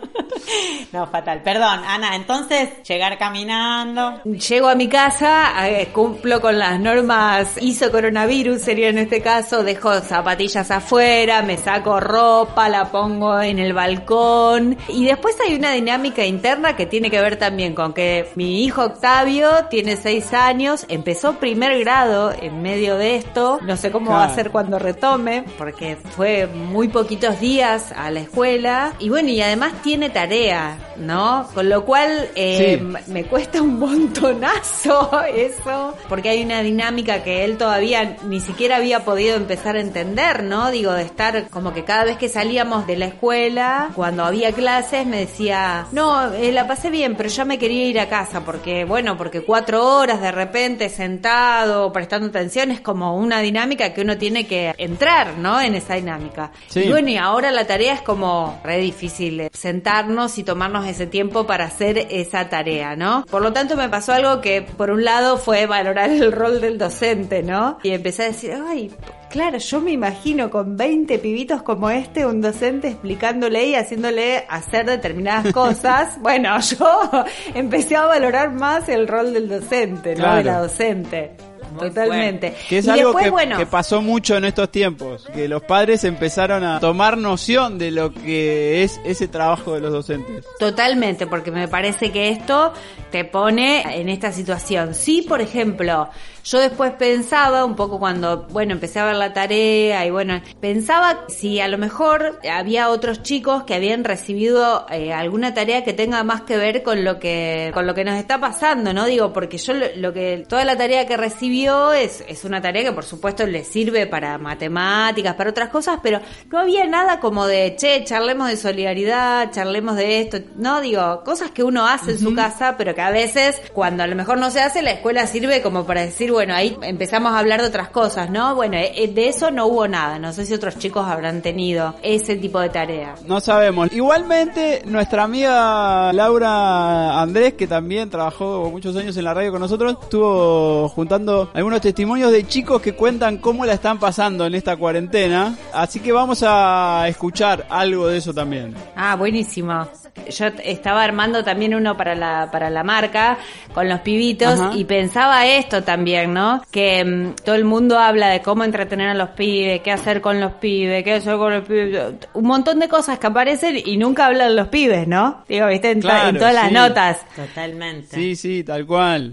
[0.93, 1.43] No, fatal.
[1.43, 4.21] Perdón, Ana, entonces, llegar caminando.
[4.25, 9.63] Llego a mi casa, eh, cumplo con las normas ISO coronavirus, sería en este caso,
[9.63, 15.73] dejo zapatillas afuera, me saco ropa, la pongo en el balcón y después hay una
[15.73, 20.87] dinámica interna que tiene que ver también con que mi hijo Octavio tiene seis años,
[20.89, 25.45] empezó primer grado en medio de esto, no sé cómo va a ser cuando retome,
[25.59, 31.49] porque fue muy poquitos días a la escuela y bueno, y además tiene tarea, ¿no?
[31.55, 33.11] Con lo cual eh, Sí.
[33.13, 39.05] me cuesta un montonazo eso, porque hay una dinámica que él todavía ni siquiera había
[39.05, 40.71] podido empezar a entender, ¿no?
[40.71, 45.07] Digo, de estar como que cada vez que salíamos de la escuela, cuando había clases,
[45.07, 48.85] me decía, no, eh, la pasé bien, pero ya me quería ir a casa, porque
[48.85, 54.47] bueno, porque cuatro horas de repente sentado, prestando es como una dinámica que uno tiene
[54.47, 55.61] que entrar, ¿no?
[55.61, 56.53] En esa dinámica.
[56.69, 56.81] Sí.
[56.81, 61.07] Y bueno, y ahora la tarea es como re difícil eh, sentarnos y tomarnos ese
[61.07, 63.25] tiempo para hacer esa tarea, ¿no?
[63.31, 66.79] Por lo tanto, me pasó algo que, por un lado, fue valorar el rol del
[66.79, 67.79] docente, ¿no?
[67.83, 68.91] Y empecé a decir, ay,
[69.31, 74.87] Claro, yo me imagino con 20 pibitos como este, un docente explicándole y haciéndole hacer
[74.87, 76.21] determinadas cosas.
[76.21, 77.25] bueno, yo
[77.55, 80.35] empecé a valorar más el rol del docente, ¿no?
[80.35, 81.37] De la docente.
[81.79, 82.55] Totalmente.
[82.69, 85.63] Que es y algo después, que, bueno, que pasó mucho en estos tiempos, que los
[85.63, 90.45] padres empezaron a tomar noción de lo que es ese trabajo de los docentes.
[90.59, 92.73] Totalmente, porque me parece que esto
[93.11, 94.95] te pone en esta situación.
[94.95, 96.09] Sí, por ejemplo,
[96.51, 101.25] yo después pensaba un poco cuando, bueno, empecé a ver la tarea y bueno, pensaba
[101.29, 106.25] si a lo mejor había otros chicos que habían recibido eh, alguna tarea que tenga
[106.25, 109.07] más que ver con lo que con lo que nos está pasando, ¿no?
[109.07, 112.83] Digo, porque yo lo, lo que toda la tarea que recibió es es una tarea
[112.83, 117.47] que por supuesto le sirve para matemáticas, para otras cosas, pero no había nada como
[117.47, 122.19] de, che, charlemos de solidaridad, charlemos de esto, no digo, cosas que uno hace en
[122.19, 125.29] su casa, pero que a veces cuando a lo mejor no se hace, la escuela
[125.29, 128.55] sirve como para decir, bueno, ahí empezamos a hablar de otras cosas, ¿no?
[128.55, 132.37] Bueno, eh, de eso no hubo nada, no sé si otros chicos habrán tenido ese
[132.37, 133.15] tipo de tarea.
[133.27, 133.93] No sabemos.
[133.93, 139.97] Igualmente, nuestra amiga Laura Andrés, que también trabajó muchos años en la radio con nosotros,
[140.03, 145.57] estuvo juntando algunos testimonios de chicos que cuentan cómo la están pasando en esta cuarentena.
[145.73, 148.75] Así que vamos a escuchar algo de eso también.
[148.97, 149.89] Ah, buenísimo.
[150.31, 153.39] Yo estaba armando también uno para la, para la marca
[153.75, 154.73] con los pibitos Ajá.
[154.77, 156.63] y pensaba esto también, ¿no?
[156.71, 160.41] Que mm, todo el mundo habla de cómo entretener a los pibes, qué hacer con
[160.41, 164.27] los pibes, qué hacer con los pibes, un montón de cosas que aparecen y nunca
[164.27, 165.45] hablan los pibes, ¿no?
[165.49, 167.19] Digo, viste, en, to- Claro, en todas las notas.
[167.35, 168.15] Totalmente.
[168.17, 169.33] Sí, sí, tal cual.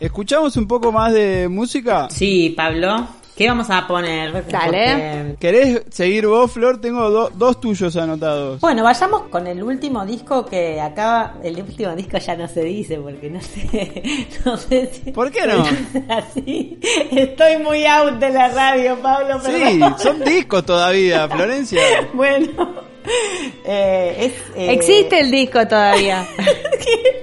[0.00, 2.08] ¿Escuchamos un poco más de música?
[2.10, 3.08] Sí, Pablo.
[3.38, 4.32] ¿Qué vamos a poner?
[4.32, 4.66] Dale.
[4.66, 6.80] Porque- ¿Querés seguir vos, Flor?
[6.80, 8.60] Tengo do- dos tuyos anotados.
[8.60, 11.34] Bueno, vayamos con el último disco que acaba.
[11.44, 14.26] El último disco ya no se dice porque no sé.
[14.44, 15.12] No sé si.
[15.12, 15.64] ¿Por qué no?
[16.12, 16.80] Así.
[17.12, 19.38] Estoy muy out de la radio, Pablo.
[19.40, 19.94] Sí, perdón.
[20.00, 21.80] son discos todavía, Florencia.
[22.14, 22.87] Bueno.
[23.70, 26.26] Eh, es, eh, Existe el disco todavía.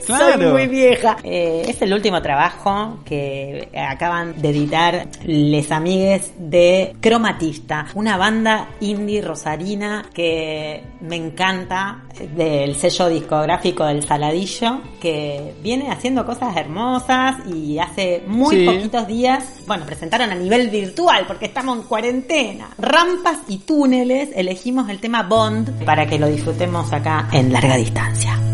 [0.06, 0.52] Soy Claro.
[0.52, 1.18] muy vieja.
[1.24, 8.70] Eh, es el último trabajo que acaban de editar Les Amigues de Cromatista, una banda
[8.82, 12.04] indie rosarina que me encanta,
[12.36, 18.66] del sello discográfico del Saladillo, que viene haciendo cosas hermosas y hace muy Sí.
[18.66, 22.70] poquitos días, bueno, presentaron a nivel virtual porque estamos en cuarentena.
[22.78, 28.45] Rampas y túneles, elegimos el tema Bond para que lo disfrutemos acá en larga distancia.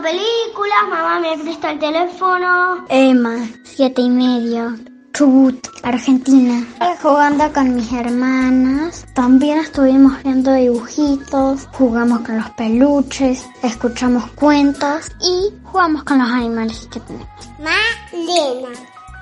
[0.00, 2.84] Viendo películas, mamá me presta el teléfono.
[2.88, 4.76] Emma, siete y medio.
[5.12, 6.64] Chubut, Argentina.
[7.02, 9.06] Jugando con mis hermanas.
[9.14, 16.88] También estuvimos viendo dibujitos, jugamos con los peluches, escuchamos cuentos y jugamos con los animales
[16.90, 17.28] que tenemos.
[17.58, 18.68] Malena,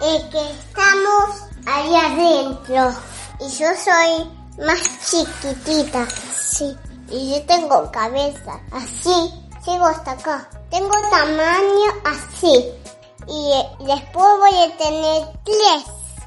[0.02, 2.92] es que estamos ahí adentro
[3.40, 6.06] y yo soy más chiquitita,
[6.38, 6.76] sí.
[7.10, 9.30] Y yo tengo cabeza así,
[9.64, 10.48] llego hasta acá.
[10.70, 12.66] Tengo tamaño así
[13.26, 15.84] y eh, después voy a tener tres.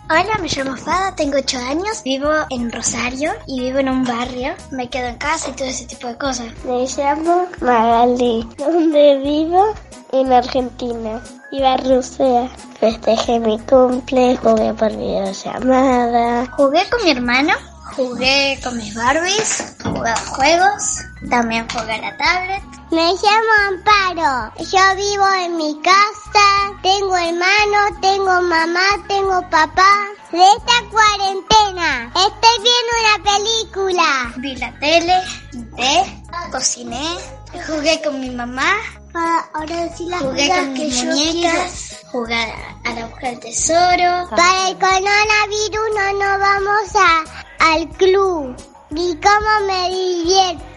[0.09, 4.53] Hola, me llamo Fada, tengo 8 años, vivo en Rosario y vivo en un barrio.
[4.71, 6.47] Me quedo en casa y todo ese tipo de cosas.
[6.65, 9.73] Me llamo Magali, donde vivo
[10.11, 11.21] en Argentina.
[11.51, 12.49] Iba a Rusia.
[12.79, 16.47] Festejé mi cumple, jugué por videollamada.
[16.57, 17.53] Jugué con mi hermano,
[17.95, 20.97] jugué con mis Barbies, jugué a juegos,
[21.29, 22.70] también jugué a la tablet.
[22.91, 24.51] Me llamo Amparo.
[24.59, 26.77] Yo vivo en mi casa.
[26.83, 30.09] Tengo hermano, tengo mamá, tengo papá.
[30.29, 34.33] De esta cuarentena estoy viendo una película.
[34.39, 35.21] Vi la tele,
[35.77, 37.17] té, cociné,
[37.65, 38.73] jugué con mi mamá,
[39.13, 44.29] Para ahora sí las jugué con que mis muñecas, jugué a la búsqueda del tesoro.
[44.31, 48.53] Para el coronavirus no nos vamos a, al club.
[48.93, 50.70] ¿Y cómo me divierto?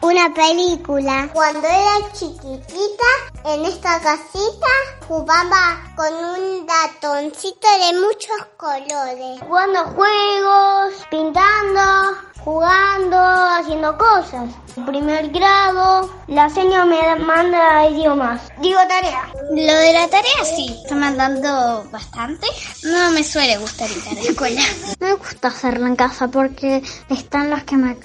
[0.00, 1.28] Una película.
[1.34, 3.04] Cuando era chiquitita,
[3.44, 4.66] en esta casita,
[5.06, 9.40] jugaba con un ratoncito de muchos colores.
[9.46, 14.48] Jugando juegos, pintando, jugando, haciendo cosas.
[14.86, 18.40] Primer grado, la señora me manda idiomas.
[18.60, 19.30] Digo tarea.
[19.50, 22.46] Lo de la tarea sí, está mandando bastante.
[22.84, 24.62] No me suele gustar ir a la escuela.
[25.00, 27.96] Me gusta hacerlo en casa porque están los que me...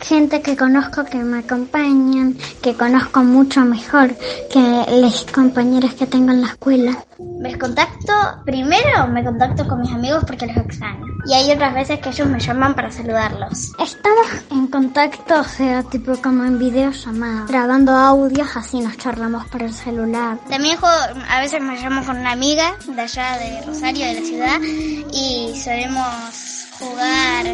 [0.00, 4.14] Gente que conozco que me acompañan, que conozco mucho mejor
[4.50, 7.04] que los compañeros que tengo en la escuela.
[7.40, 8.12] Me contacto,
[8.44, 11.04] primero me contacto con mis amigos porque los extraño.
[11.26, 13.72] Y hay otras veces que ellos me llaman para saludarlos.
[13.78, 19.62] Estamos en contacto, o sea, tipo como en videollamada, grabando audios, así nos charlamos por
[19.62, 20.38] el celular.
[20.48, 20.94] También juego-
[21.28, 24.60] a veces me llamo con una amiga de allá de Rosario, de la ciudad,
[25.12, 26.47] y solemos
[26.78, 27.46] jugar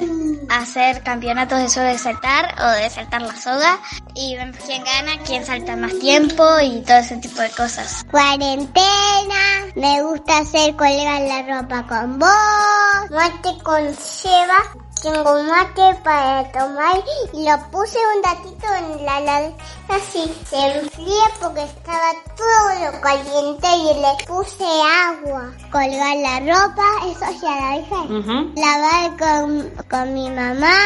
[0.51, 3.79] hacer campeonatos de soga de saltar o de saltar la soga
[4.15, 8.05] y vemos quién gana, quién salta más tiempo y todo ese tipo de cosas.
[8.11, 16.51] Cuarentena, me gusta hacer colgar la ropa con vos, mate con Sheva, tengo mate para
[16.51, 16.97] tomar
[17.35, 19.55] y lo puse un ratito en la heladera
[19.91, 25.53] así, se enfría porque estaba todo caliente y le puse agua.
[25.71, 28.01] Colgar la ropa, eso ya la dije.
[28.57, 30.79] Lavar con, con mi mamá,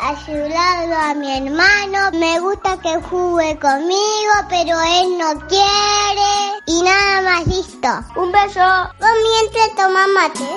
[0.00, 2.10] ayudarlo a mi hermano.
[2.18, 6.34] Me gusta que juegue conmigo, pero él no quiere.
[6.66, 7.88] Y nada más listo.
[8.16, 8.90] Un beso.
[8.98, 10.48] Vos mientras toma mate.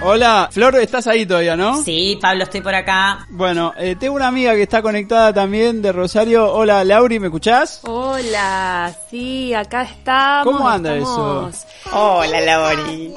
[0.00, 1.82] Hola, Flor, estás ahí todavía, ¿no?
[1.82, 3.26] Sí, Pablo, estoy por acá.
[3.30, 6.52] Bueno, eh, tengo una amiga que está conectada también de Rosario.
[6.52, 7.80] Hola, Lauri, ¿me escuchás?
[7.84, 10.52] Hola, sí, acá estamos.
[10.52, 13.12] ¿Cómo anda estamos- Hola, Lauri.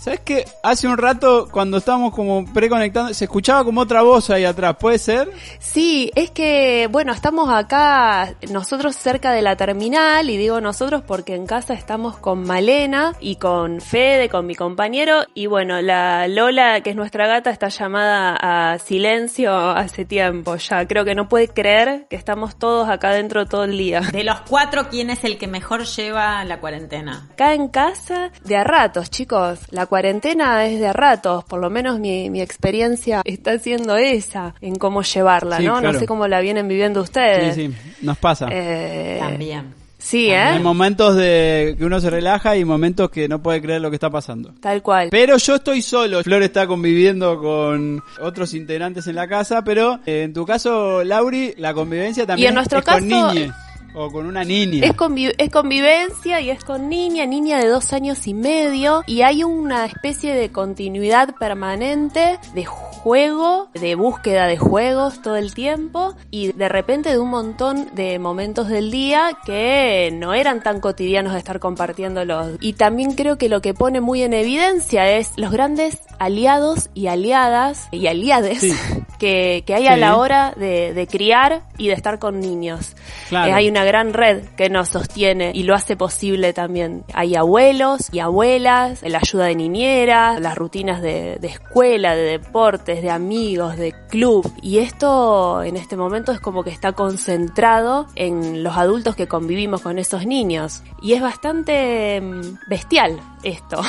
[0.00, 4.44] ¿Sabes que hace un rato cuando estábamos como preconectando se escuchaba como otra voz ahí
[4.44, 4.76] atrás?
[4.78, 5.30] ¿Puede ser?
[5.58, 11.34] Sí, es que, bueno, estamos acá nosotros cerca de la terminal y digo nosotros porque
[11.34, 16.80] en casa estamos con Malena y con Fede, con mi compañero y bueno, la Lola,
[16.82, 18.36] que es nuestra gata, está llamada
[18.72, 20.86] a silencio hace tiempo ya.
[20.86, 24.00] Creo que no puede creer que estamos todos acá dentro todo el día.
[24.00, 27.28] De los cuatro, ¿quién es el que mejor lleva la cuarentena?
[27.32, 29.60] Acá en casa, de a ratos, chicos.
[29.70, 31.44] La cuarentena es de a ratos.
[31.44, 35.78] Por lo menos mi, mi experiencia está siendo esa en cómo llevarla, Sí, ¿no?
[35.78, 35.92] claro.
[35.92, 37.54] No sé cómo la vienen viviendo ustedes.
[37.54, 38.48] Sí, sí, nos pasa.
[38.50, 39.83] Eh, También.
[40.04, 40.60] Sí, Hay ¿eh?
[40.60, 44.10] momentos de que uno se relaja y momentos que no puede creer lo que está
[44.10, 44.52] pasando.
[44.60, 45.08] Tal cual.
[45.10, 46.22] Pero yo estoy solo.
[46.22, 51.54] Flor está conviviendo con otros integrantes en la casa, pero eh, en tu caso, Lauri,
[51.56, 53.50] la convivencia también Y en nuestro es con caso- niñe
[53.94, 54.84] o con una niña.
[54.84, 59.22] Es, convi- es convivencia y es con niña, niña de dos años y medio y
[59.22, 66.14] hay una especie de continuidad permanente de juego, de búsqueda de juegos todo el tiempo
[66.30, 71.32] y de repente de un montón de momentos del día que no eran tan cotidianos
[71.32, 72.56] de estar compartiéndolos.
[72.60, 77.06] Y también creo que lo que pone muy en evidencia es los grandes aliados y
[77.08, 78.72] aliadas y aliades Sí.
[79.18, 82.96] que, que hay a la hora de, de criar y de estar con niños.
[83.28, 83.50] Claro.
[83.50, 87.04] Eh, hay una gran red que nos sostiene y lo hace posible también.
[87.12, 92.84] Hay abuelos y abuelas, la ayuda de niñera, las rutinas de, de escuela, de deporte,
[92.84, 94.52] estudiantes, de amigos, de club.
[94.62, 99.82] Y esto en este momento es como que está concentrado en los adultos que convivimos
[99.82, 100.82] con esos niños.
[101.02, 103.82] Y es bastante mm, bestial esto.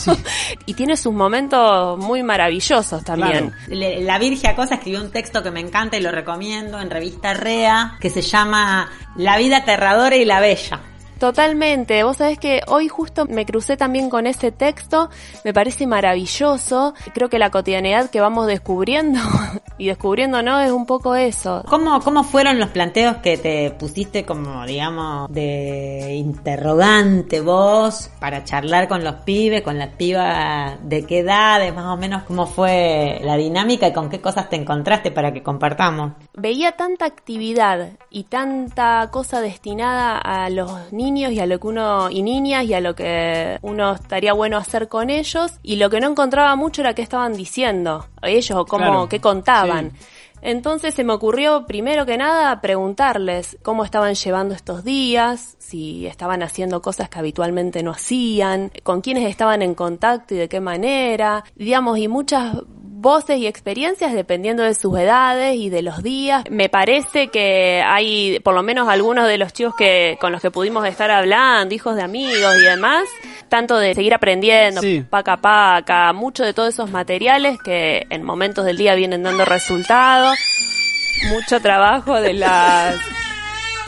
[0.66, 3.52] y tiene sus momentos muy maravillosos también.
[3.68, 7.96] La Virgia Cosa escribió un texto que me encanta y lo recomiendo en revista Rea,
[8.00, 10.80] que se llama La vida aterradora y la bella.
[11.22, 12.02] Totalmente.
[12.02, 15.08] Vos sabés que hoy justo me crucé también con ese texto.
[15.44, 16.94] Me parece maravilloso.
[17.14, 19.20] Creo que la cotidianidad que vamos descubriendo
[19.78, 21.62] y descubriendo no es un poco eso.
[21.68, 28.88] ¿Cómo, ¿Cómo fueron los planteos que te pusiste como, digamos, de interrogante vos para charlar
[28.88, 33.36] con los pibes, con las pibas de qué edades, más o menos cómo fue la
[33.36, 36.14] dinámica y con qué cosas te encontraste para que compartamos?
[36.34, 42.10] Veía tanta actividad y tanta cosa destinada a los niños y a lo que uno
[42.10, 46.00] y niñas y a lo que uno estaría bueno hacer con ellos y lo que
[46.00, 49.08] no encontraba mucho era qué estaban diciendo ellos o cómo Claro.
[49.08, 49.92] qué contaban.
[50.44, 56.42] Entonces se me ocurrió primero que nada preguntarles cómo estaban llevando estos días, si estaban
[56.42, 61.44] haciendo cosas que habitualmente no hacían, con quiénes estaban en contacto y de qué manera,
[61.54, 62.56] digamos, y muchas
[63.02, 66.44] voces y experiencias dependiendo de sus edades y de los días.
[66.48, 70.50] Me parece que hay por lo menos algunos de los chicos que con los que
[70.50, 73.04] pudimos estar hablando, hijos de amigos y demás,
[73.48, 75.04] tanto de seguir aprendiendo, Sí.
[75.10, 80.38] paca paca, mucho de todos esos materiales que en momentos del día vienen dando resultados,
[81.28, 82.94] mucho trabajo de las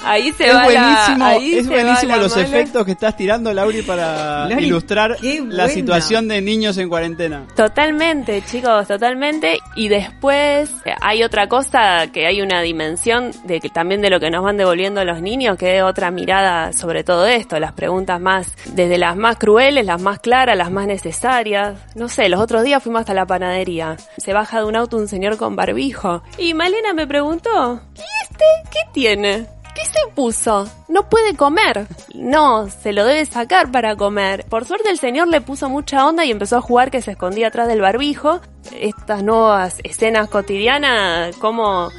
[0.05, 2.93] Ahí se es va la- buenísimo, ahí es se va buenísimo la los efectos que
[2.93, 5.17] estás tirando, Lauri, para ilustrar
[5.49, 7.47] la situación de niños en cuarentena.
[7.57, 9.59] Totalmente, chicos, totalmente.
[9.77, 14.21] Y después eh, hay otra cosa, que hay una dimensión de que también de lo
[14.21, 18.21] que nos van devolviendo los niños, que es otra mirada sobre todo esto, las preguntas
[18.21, 21.79] más, desde las más crueles, las más claras, las más necesarias.
[21.95, 23.97] No sé, los otros días fuimos hasta la panadería.
[24.19, 26.23] Se baja de un auto un señor con barbijo.
[26.39, 29.47] Y Malena me preguntó, ¿y este qué tiene?
[29.75, 30.69] ¿Qué se puso?
[30.89, 31.87] No puede comer.
[32.15, 34.45] No, se lo debe sacar para comer.
[34.49, 37.49] Por suerte el señor le puso mucha onda y empezó a jugar que se escondía
[37.49, 38.41] atrás del barbijo.
[38.73, 41.91] Estas nuevas escenas cotidianas, cómo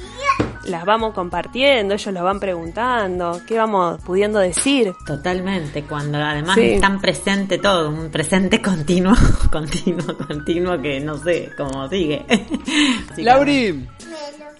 [0.65, 4.93] las vamos compartiendo, ellos lo van preguntando, qué vamos pudiendo decir.
[5.05, 6.71] Totalmente, cuando además Sí.
[6.71, 9.13] es tan presente todo, un presente continuo,
[9.51, 12.25] continuo, continuo que no sé cómo sigue.
[12.29, 13.87] Así que, Lauri,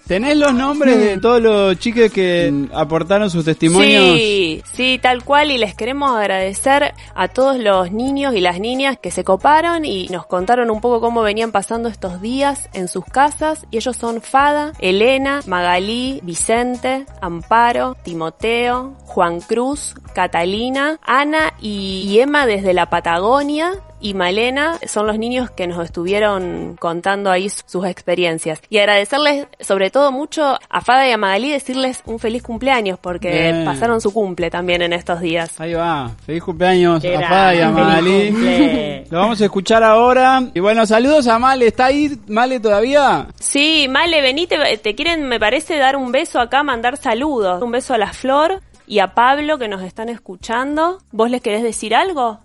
[0.06, 4.04] ¿tenés los nombres de todos los chiques que aportaron sus testimonios?
[4.14, 5.50] Sí, sí, tal cual.
[5.50, 10.08] Y les queremos agradecer a todos los niños y las niñas que se coparon y
[10.08, 13.66] nos contaron un poco cómo venían pasando estos días en sus casas.
[13.70, 22.20] Y ellos son Fada, Elena, Magalí, Vicente, Amparo, Timoteo, Juan Cruz, Catalina, Ana y, y
[22.20, 23.72] Emma desde la Patagonia.
[24.00, 28.60] Y Malena son los niños que nos estuvieron contando ahí sus experiencias.
[28.68, 33.30] Y agradecerles sobre todo mucho a Fada y a Magalí, decirles un feliz cumpleaños porque
[33.30, 33.64] Bien.
[33.64, 35.58] pasaron su cumple también en estos días.
[35.60, 39.04] Ahí va, feliz cumpleaños Qué a Fada y a Magalí.
[39.10, 40.42] Lo vamos a escuchar ahora.
[40.54, 41.68] Y bueno, saludos a Male.
[41.68, 43.28] ¿Está ahí Male todavía?
[43.38, 47.62] Sí, Male, vení, te, te quieren, me parece, dar un beso acá, mandar saludos.
[47.62, 50.98] Un beso a la Flor y a Pablo que nos están escuchando.
[51.12, 52.40] ¿Vos les querés decir algo?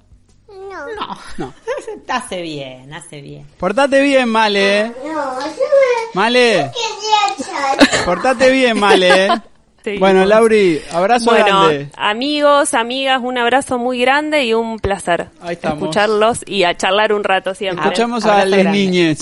[0.69, 1.53] No, No.
[2.07, 3.47] hace bien, hace bien.
[3.57, 4.91] Portate bien, Male.
[5.03, 5.47] No, yo
[6.13, 8.05] Male, quería echar.
[8.05, 9.27] portate bien, Male.
[9.83, 9.97] Sí.
[9.97, 11.89] Bueno, Lauri, abrazo Bueno, grande.
[11.97, 15.79] amigos, amigas, un abrazo muy grande y un placer Ahí estamos.
[15.79, 17.85] escucharlos y a charlar un rato siempre.
[17.85, 19.17] Escuchamos a las grande.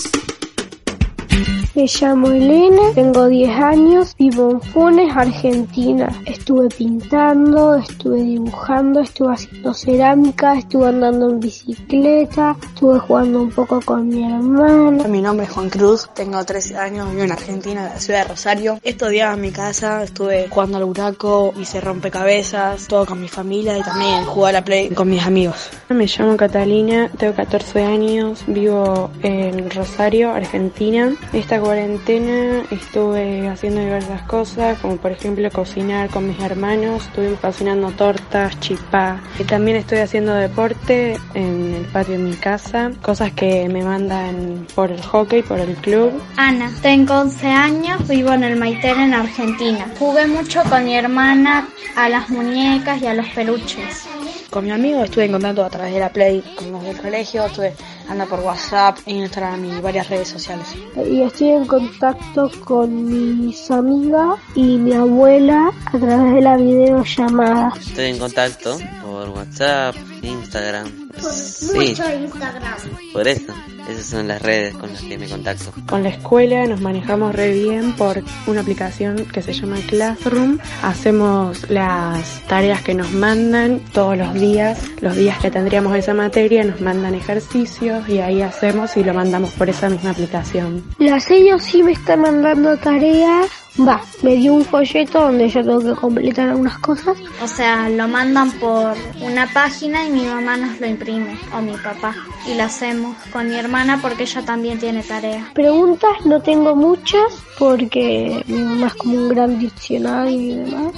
[1.72, 6.08] Me llamo Elena, tengo 10 años, vivo en Funes, Argentina.
[6.26, 13.80] Estuve pintando, estuve dibujando, estuve haciendo cerámica, estuve andando en bicicleta, estuve jugando un poco
[13.80, 15.06] con mi hermana.
[15.06, 18.28] Mi nombre es Juan Cruz, tengo 13 años, vivo en Argentina, en la ciudad de
[18.28, 18.80] Rosario.
[18.82, 23.78] Estos días en mi casa estuve jugando al buraco, hice rompecabezas, todo con mi familia
[23.78, 25.70] y también jugué a la play con mis amigos.
[25.88, 31.16] Me llamo Catalina, tengo 14 años, vivo en Rosario, Argentina.
[31.32, 37.90] Esta cuarentena estuve haciendo diversas cosas, como por ejemplo cocinar con mis hermanos, estuvimos cocinando
[37.92, 39.20] tortas, chipá.
[39.38, 44.66] Y también estoy haciendo deporte en el patio de mi casa, cosas que me mandan
[44.74, 46.20] por el hockey, por el club.
[46.36, 49.86] Ana, tengo 11 años, vivo en el Maiter en Argentina.
[49.98, 54.08] Jugué mucho con mi hermana a las muñecas y a los peluches.
[54.50, 57.46] Con mi amigo estuve en contacto a través de la play con los del colegio,
[57.46, 57.72] estuve
[58.08, 60.66] andando por WhatsApp, Instagram y varias redes sociales.
[60.96, 67.72] Y estoy en contacto con mis amigas y mi abuela a través de la videollamada.
[67.78, 71.09] Estoy en contacto por por WhatsApp, Instagram.
[71.20, 72.74] Por Sí, mucho Instagram.
[73.12, 73.52] por eso.
[73.88, 75.72] Esas son las redes con las que me contacto.
[75.88, 80.58] Con la escuela nos manejamos re bien por una aplicación que se llama Classroom.
[80.82, 84.78] Hacemos las tareas que nos mandan todos los días.
[85.00, 89.50] Los días que tendríamos esa materia nos mandan ejercicios y ahí hacemos y lo mandamos
[89.52, 90.84] por esa misma aplicación.
[90.98, 93.48] La sello sí me está mandando tareas.
[93.78, 97.16] Va, me dio un folleto donde yo tengo que completar algunas cosas.
[97.42, 101.76] O sea, lo mandan por una página y mi mamá nos lo imprime, o mi
[101.76, 102.14] papá.
[102.46, 105.50] Y lo hacemos con mi hermana porque ella también tiene tarea.
[105.54, 110.92] Preguntas no tengo muchas porque mi mamá es como un gran diccionario y demás.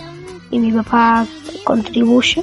[0.51, 1.27] Y mi papá
[1.65, 2.43] contribuye.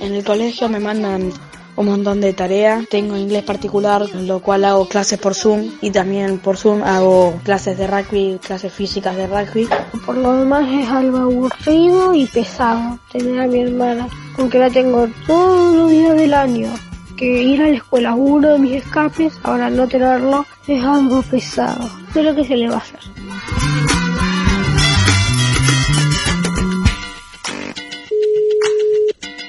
[0.00, 1.32] En el colegio me mandan
[1.76, 2.86] un montón de tareas.
[2.88, 7.78] Tengo inglés particular, lo cual hago clases por Zoom y también por Zoom hago clases
[7.78, 9.68] de rugby, clases físicas de rugby.
[10.04, 14.08] Por lo demás es algo aburrido y pesado tener a mi hermana,
[14.38, 16.68] aunque la tengo todos los días del año.
[17.16, 21.22] Que ir a la escuela es uno de mis escapes, ahora no tenerlo es algo
[21.22, 21.88] pesado.
[22.12, 23.00] Pero que se le va a hacer.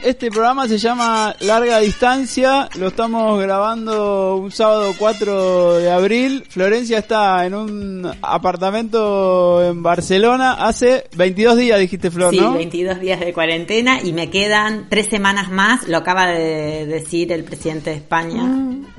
[0.03, 6.43] Este programa se llama Larga Distancia, lo estamos grabando un sábado 4 de abril.
[6.49, 12.53] Florencia está en un apartamento en Barcelona hace 22 días, dijiste Flor, Sí, ¿no?
[12.53, 17.45] 22 días de cuarentena y me quedan tres semanas más, lo acaba de decir el
[17.45, 18.43] presidente de España,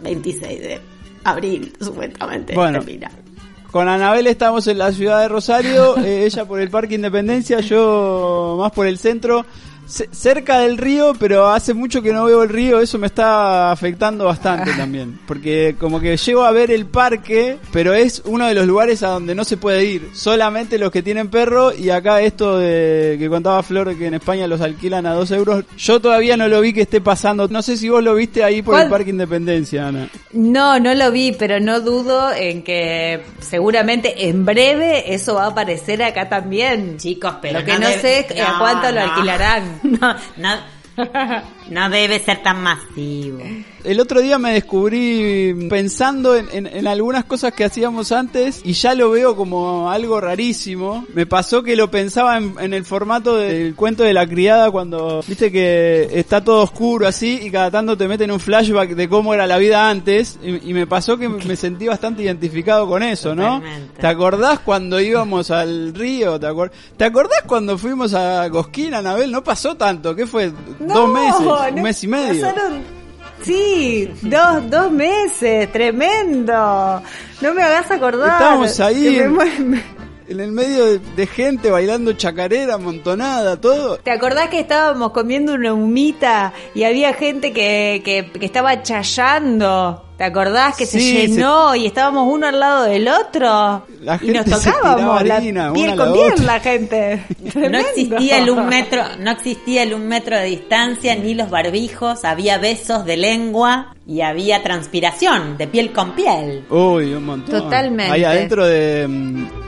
[0.02, 0.80] 26 de
[1.22, 2.54] abril, supuestamente.
[2.54, 2.78] Bueno.
[2.78, 3.10] termina.
[3.70, 8.56] Con Anabel estamos en la ciudad de Rosario, eh, ella por el Parque Independencia, yo
[8.58, 9.44] más por el centro,
[9.86, 14.24] cerca del río, pero hace mucho que no veo el río, eso me está afectando
[14.24, 18.66] bastante también, porque como que llego a ver el parque, pero es uno de los
[18.66, 22.58] lugares a donde no se puede ir, solamente los que tienen perro y acá esto
[22.58, 26.48] de que contaba Flor que en España los alquilan a dos euros, yo todavía no
[26.48, 28.88] lo vi que esté pasando, no sé si vos lo viste ahí por el.
[28.88, 30.08] Parque Independencia, Ana.
[30.32, 35.48] No, no lo vi, pero no dudo en que seguramente en breve eso va a
[35.48, 36.96] aparecer acá también.
[36.98, 39.12] Chicos, pero Lo que no no, sé es a no, cuánto lo no.
[39.12, 39.73] alquilarán.
[40.36, 40.60] No,
[41.70, 43.40] no, no debe ser tan masivo.
[43.84, 48.72] El otro día me descubrí pensando en, en- en algunas cosas que hacíamos antes y
[48.72, 51.04] ya lo veo como algo rarísimo.
[51.14, 55.22] Me pasó que lo pensaba en, en el formato del cuento de la criada cuando
[55.26, 59.34] viste que está todo oscuro así y cada tanto te meten un flashback de cómo
[59.34, 63.34] era la vida antes y, y me pasó que me sentí bastante identificado con eso,
[63.34, 63.56] ¿no?
[63.60, 64.00] Totalmente.
[64.00, 66.40] ¿Te acordás cuando íbamos al río?
[66.40, 69.30] ¿Te, acor- ¿Te acordás cuando fuimos a Cosquín, Anabel?
[69.30, 70.50] No pasó tanto, ¿qué fue?
[70.80, 72.46] Dos meses, un mes y medio.
[72.46, 72.82] pasaron-
[73.42, 77.02] Sí, dos, dos meses, tremendo.
[77.42, 78.32] No me hagas acordar.
[78.32, 79.28] Estábamos ahí me
[79.58, 79.82] me-
[80.28, 83.98] En el medio de, de gente bailando chacarera, amontonada, todo.
[83.98, 90.00] ¿Te acordás que estábamos comiendo una humita y había gente que, que, que estaba chayando?
[90.16, 93.84] ¿Te acordás que Sí, se llenó y estábamos uno al lado del otro?
[94.00, 96.44] La y nos se tocábamos tiraba la harina, piel la con piel otra.
[96.44, 97.24] la gente.
[97.54, 102.24] No existía el un metro, no existía el un metro de distancia ni los barbijos,
[102.24, 106.64] había besos de lengua y había transpiración de piel con piel.
[106.70, 107.62] Uy, un montón.
[107.62, 108.12] Totalmente.
[108.12, 109.08] Ahí adentro de.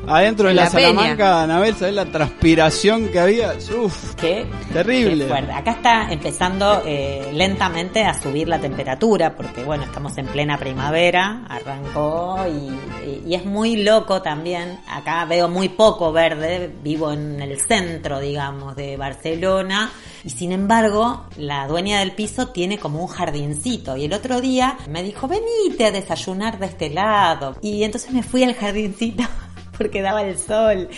[0.09, 0.71] Adentro de la, la.
[0.71, 3.55] Salamanca, Anabel, ¿sabés la transpiración que había?
[3.83, 4.47] Uf, ¿Qué?
[4.73, 5.27] terrible.
[5.27, 5.53] Qué.
[5.53, 11.45] Acá está empezando eh, lentamente a subir la temperatura porque bueno, estamos en plena primavera,
[11.49, 14.79] arrancó y, y- y es muy loco también.
[14.89, 19.91] Acá veo muy poco verde, vivo en el centro, digamos, de Barcelona
[20.25, 24.77] y sin embargo la dueña del piso tiene como un jardincito y el otro día
[24.89, 29.23] me dijo, venite a desayunar de este lado y entonces me fui al jardincito
[29.77, 30.89] porque daba el sol.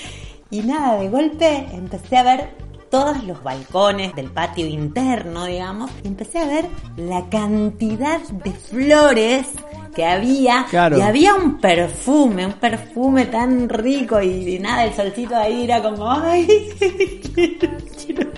[0.50, 6.08] Y nada, de golpe empecé a ver todos los balcones del patio interno, digamos, y
[6.08, 6.66] empecé a ver
[6.96, 9.48] la cantidad de flores
[9.94, 10.64] que había.
[10.70, 10.98] Claro.
[10.98, 15.82] Y había un perfume, un perfume tan rico y, y nada, el solcito ahí era
[15.82, 16.46] como, ay,
[17.34, 17.76] quiero,
[18.06, 18.30] quiero,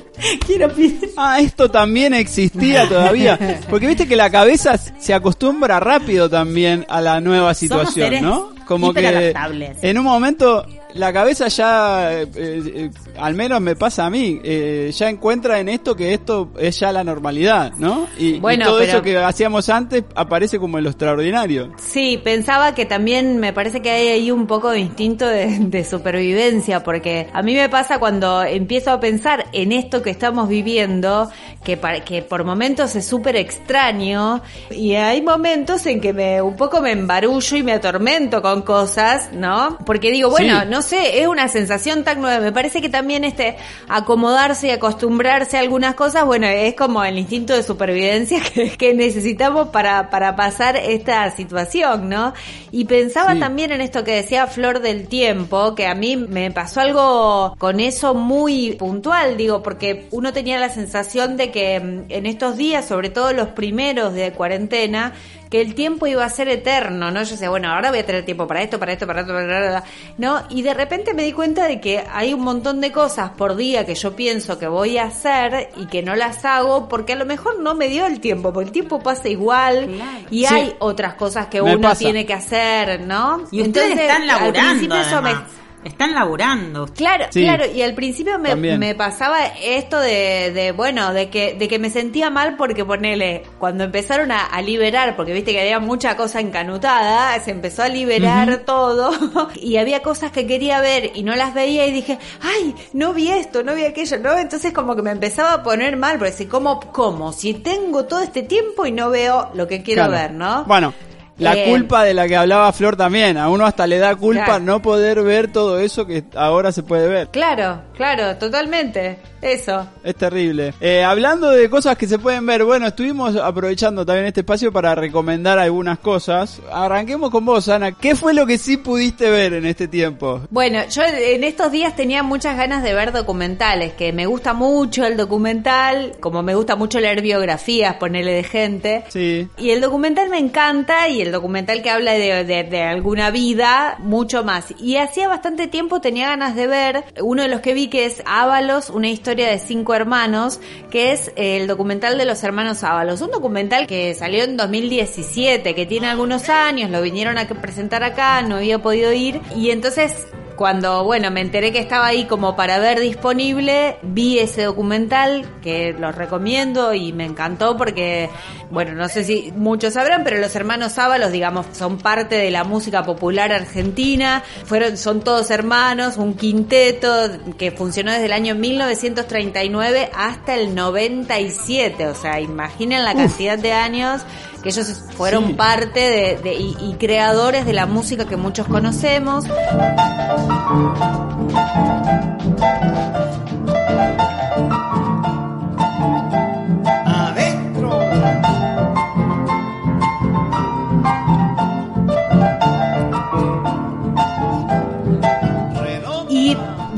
[0.47, 0.68] quiero
[1.16, 3.38] Ah, esto también existía todavía.
[3.70, 8.59] Porque viste que la cabeza se acostumbra rápido también a la nueva situación, seres ¿no?
[8.70, 9.34] Como que
[9.82, 10.64] en un momento
[10.95, 15.68] la cabeza ya, eh, eh, al menos me pasa a mí, eh, ya encuentra en
[15.68, 18.07] esto que esto es ya la normalidad, ¿no?
[18.18, 21.72] Y, y Bueno, todo pero- eso que hacíamos antes aparece como en lo extraordinario.
[21.78, 25.84] Sí, pensaba que también me parece que hay ahí un poco de instinto de, de
[25.84, 31.30] supervivencia, porque a mí me pasa cuando empiezo a pensar en esto que estamos viviendo,
[31.64, 36.57] que, pa- que por momentos es súper extraño, y hay momentos en que me un
[36.57, 39.78] poco me embarullo y me atormento con cosas, ¿no?
[39.86, 40.66] Porque digo, bueno, Sí.
[40.68, 42.41] no no sé, es una sensación tan nueva.
[42.41, 43.57] Me parece que también este
[43.87, 48.95] acomodarse y acostumbrarse a algunas cosas, bueno, es como el instinto de supervivencia que, que
[48.95, 52.33] necesitamos para, para pasar esta situación, ¿no?
[52.72, 53.41] Y pensaba Sí.
[53.41, 57.78] también en esto que decía Flor del Tiempo, que a mí me pasó algo con
[57.78, 62.87] eso muy puntual, digo, porque uno tenía la sensación de que mm, en estos días,
[62.89, 65.12] sobre todo los primeros de cuarentena,
[65.51, 67.22] que el tiempo iba a ser eterno, ¿no?
[67.24, 69.76] Yo decía, bueno, ahora voy a tener tiempo para esto, para esto, para esto, para
[69.78, 70.42] esto, ¿no?
[70.48, 73.84] Y de repente me di cuenta de que hay un montón de cosas por día
[73.84, 77.26] que yo pienso que voy a hacer y que no las hago porque a lo
[77.26, 79.90] mejor no me dio el tiempo, porque el tiempo pasa igual
[80.30, 80.55] y Sí.
[80.55, 81.98] hay otras cosas que Me uno pasa.
[81.98, 83.42] tiene que hacer, ¿no?
[83.51, 85.51] Y ustedes están al laburando, principio eso me- además.
[85.85, 86.87] Están laburando.
[86.95, 91.55] Claro, Sí, claro, y al principio me, me pasaba esto de, de, bueno, de que,
[91.55, 95.61] de que me sentía mal porque ponele, cuando empezaron a, a liberar, porque viste que
[95.61, 99.11] había mucha cosa encanutada, se empezó a liberar todo,
[99.55, 103.28] y había cosas que quería ver y no las veía y dije, ay, no vi
[103.31, 104.37] esto, no vi aquello, ¿no?
[104.39, 107.33] Entonces como que me empezaba a poner mal, porque si, ¿cómo, cómo?
[107.33, 110.12] Si tengo todo este tiempo y no veo lo que quiero Claro.
[110.12, 110.64] ver, ¿no?
[110.64, 110.93] Bueno,
[111.41, 113.36] la Eh, culpa de la que hablaba Flor también.
[113.36, 114.64] A uno hasta le da culpa Claro.
[114.64, 117.28] no poder ver todo eso que ahora se puede ver.
[117.28, 119.86] Claro, claro, totalmente, eso.
[120.05, 120.74] Es terrible.
[120.80, 124.95] Eh, hablando de cosas que se pueden ver, bueno, estuvimos aprovechando también este espacio para
[124.95, 126.61] recomendar algunas cosas.
[126.72, 127.93] Arranquemos con vos, Ana.
[127.93, 130.43] ¿Qué fue lo que sí pudiste ver en este tiempo?
[130.51, 135.05] Bueno, yo en estos días tenía muchas ganas de ver documentales, que me gusta mucho
[135.07, 139.05] el documental, como me gusta mucho leer biografías, ponerle de gente.
[139.09, 139.49] Sí.
[139.59, 143.97] Y el documental me encanta y el documental que habla de, de- de alguna vida,
[143.99, 144.74] mucho más.
[144.81, 148.22] Y hacía bastante tiempo tenía ganas de ver uno de los que vi que es
[148.26, 150.61] Ábalos, una historia de cinco hermanos,
[150.91, 153.20] que es el documental de los hermanos Ábalos.
[153.20, 158.43] Un documental que salió en 2017, que tiene algunos años, lo vinieron a presentar acá,
[158.43, 159.41] no había podido ir.
[159.57, 160.26] Y entonces
[160.61, 165.96] cuando, bueno, me enteré que estaba ahí como para ver disponible, vi ese documental que
[165.98, 168.28] los recomiendo y me encantó porque,
[168.70, 172.64] bueno, no sé si muchos sabrán, pero los hermanos Ábalos, digamos, son parte de la
[172.64, 177.08] música popular argentina, fueron, son todos hermanos, un quinteto
[177.56, 183.72] que funcionó desde el año 1939 hasta el 97, o sea, imaginen la cantidad de
[183.72, 184.20] años
[184.62, 185.52] que ellos fueron Sí.
[185.54, 189.44] parte de, de- y, y creadores de la música que muchos conocemos.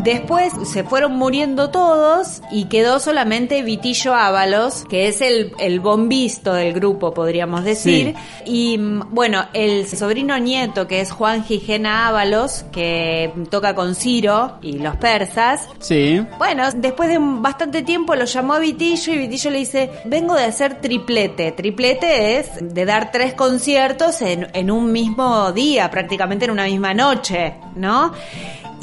[0.03, 6.53] Después se fueron muriendo todos y quedó solamente Vitillo Ábalos, que es el, el bombisto
[6.55, 8.15] del grupo, podríamos decir.
[8.45, 14.59] Y mm, bueno, el sobrino nieto, que es Juan Gijena Ábalos, que toca con Ciro
[14.63, 15.69] y los persas.
[15.79, 16.25] Sí.
[16.39, 20.45] Bueno, después de bastante tiempo lo llamó a Vitillo y Vitillo le dice, vengo de
[20.45, 21.53] hacer triplete.
[21.53, 26.95] Triplete es de dar tres conciertos en, en un mismo día, prácticamente en una misma
[26.95, 28.13] noche, ¿no?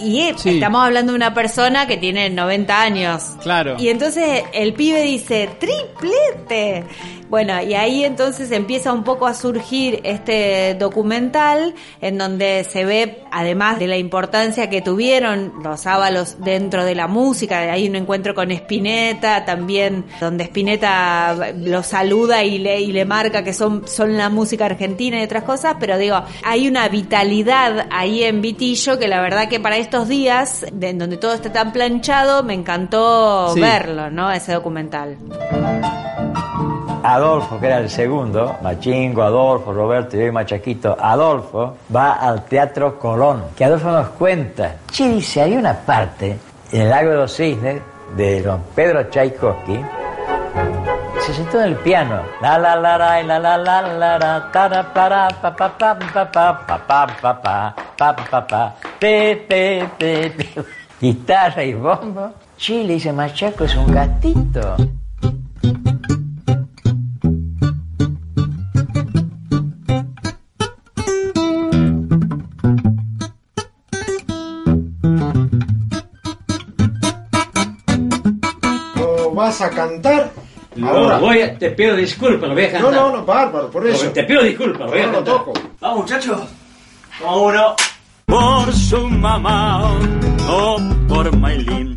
[0.01, 0.49] Y Sí.
[0.55, 3.23] estamos hablando de una persona que tiene 90 años.
[3.41, 3.75] Claro.
[3.79, 6.85] Y entonces el pibe dice, triplete.
[7.29, 13.23] Bueno, y ahí entonces empieza un poco a surgir este documental en donde se ve,
[13.31, 18.33] además de la importancia que tuvieron los ábalos dentro de la música, hay un encuentro
[18.33, 24.17] con Spinetta también, donde Spinetta lo saluda y le, y le marca que son, son
[24.17, 29.07] la música argentina y otras cosas, pero digo, hay una vitalidad ahí en Vitillo que
[29.07, 33.61] la verdad que para estos días, en donde todo está tan planchado, me encantó Sí.
[33.61, 34.31] verlo, ¿no?
[34.31, 35.17] Ese documental.
[37.13, 42.97] Adolfo, que era el segundo, Machingo, Adolfo, Roberto y yo Machaquito, Adolfo va al Teatro
[42.97, 44.75] Colón, que Adolfo nos cuenta.
[44.91, 46.37] Che, dice, hay una parte
[46.71, 47.81] en el Lago de los Cisnes
[48.15, 49.79] de don Pedro Tchaikovsky,
[51.19, 54.93] se sentó en el piano, la la la la la la la la la tara
[54.93, 59.87] para pa pa pa pa pa pa pa pa pa pa pa pa pe pe
[59.97, 60.45] pe pe
[60.99, 62.31] guitarra y bombo.
[62.57, 64.75] Chile dice Machaco es un gatito.
[79.49, 80.31] Vas a cantar?
[80.75, 81.17] No, Ahora.
[81.17, 82.93] voy a- te pido disculpas, lo voy a No, cantar.
[82.93, 84.05] no, no, bárbaro, por eso.
[84.11, 85.33] Te pido disculpas, lo voy a No lo cantar.
[85.37, 85.53] toco.
[85.81, 86.39] Vamos, muchachos.
[87.21, 87.75] Vamos, uno.
[88.27, 89.91] por su mamá
[90.47, 90.77] o
[91.07, 91.88] por Maylin.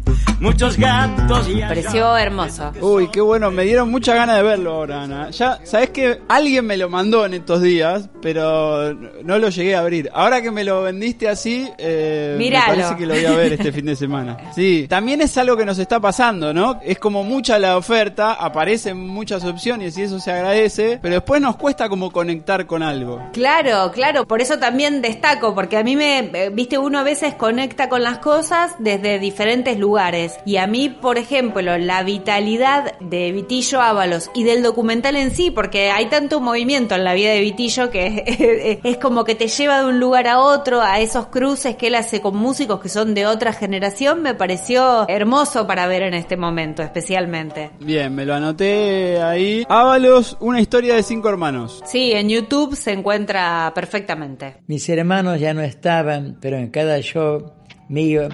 [0.42, 2.72] Muchos gatos y Pareció hermoso.
[2.80, 5.30] Uy, qué bueno, me dieron mucha ganas de verlo ahora, Ana.
[5.30, 9.80] Ya, sabes que alguien me lo mandó en estos días, pero no lo llegué a
[9.80, 10.10] abrir.
[10.12, 13.72] Ahora que me lo vendiste así, eh, me parece que lo voy a ver este
[13.72, 14.36] fin de semana.
[14.52, 16.78] Sí, también es algo que nos está pasando, ¿no?
[16.84, 21.56] Es como mucha la oferta, aparecen muchas opciones y eso se agradece, pero después nos
[21.56, 23.22] cuesta como conectar con algo.
[23.32, 27.34] Claro, claro, por eso también destaco, porque a mí me, eh, viste, uno a veces
[27.34, 30.31] conecta con las cosas desde diferentes lugares.
[30.44, 35.50] Y a mí, por ejemplo, la vitalidad de Vitillo Ábalos y del documental en sí,
[35.50, 39.82] porque hay tanto movimiento en la vida de Vitillo que es como que te lleva
[39.82, 43.14] de un lugar a otro, a esos cruces que él hace con músicos que son
[43.14, 47.70] de otra generación, me pareció hermoso para ver en este momento, especialmente.
[47.80, 49.64] Bien, me lo anoté ahí.
[49.68, 51.82] Ábalos, una historia de cinco hermanos.
[51.86, 54.56] Sí, en YouTube se encuentra perfectamente.
[54.66, 57.52] Mis hermanos ya no estaban, pero en cada show
[57.88, 58.28] mío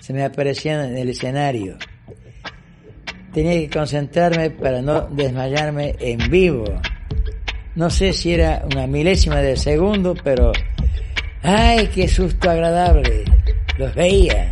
[0.00, 1.76] se me aparecían en el escenario.
[3.32, 6.64] Tenía que concentrarme para no desmayarme en vivo.
[7.74, 10.52] No sé si era una milésima de segundo, pero
[11.42, 13.24] ¡ay, qué susto agradable!
[13.76, 14.50] Los veía.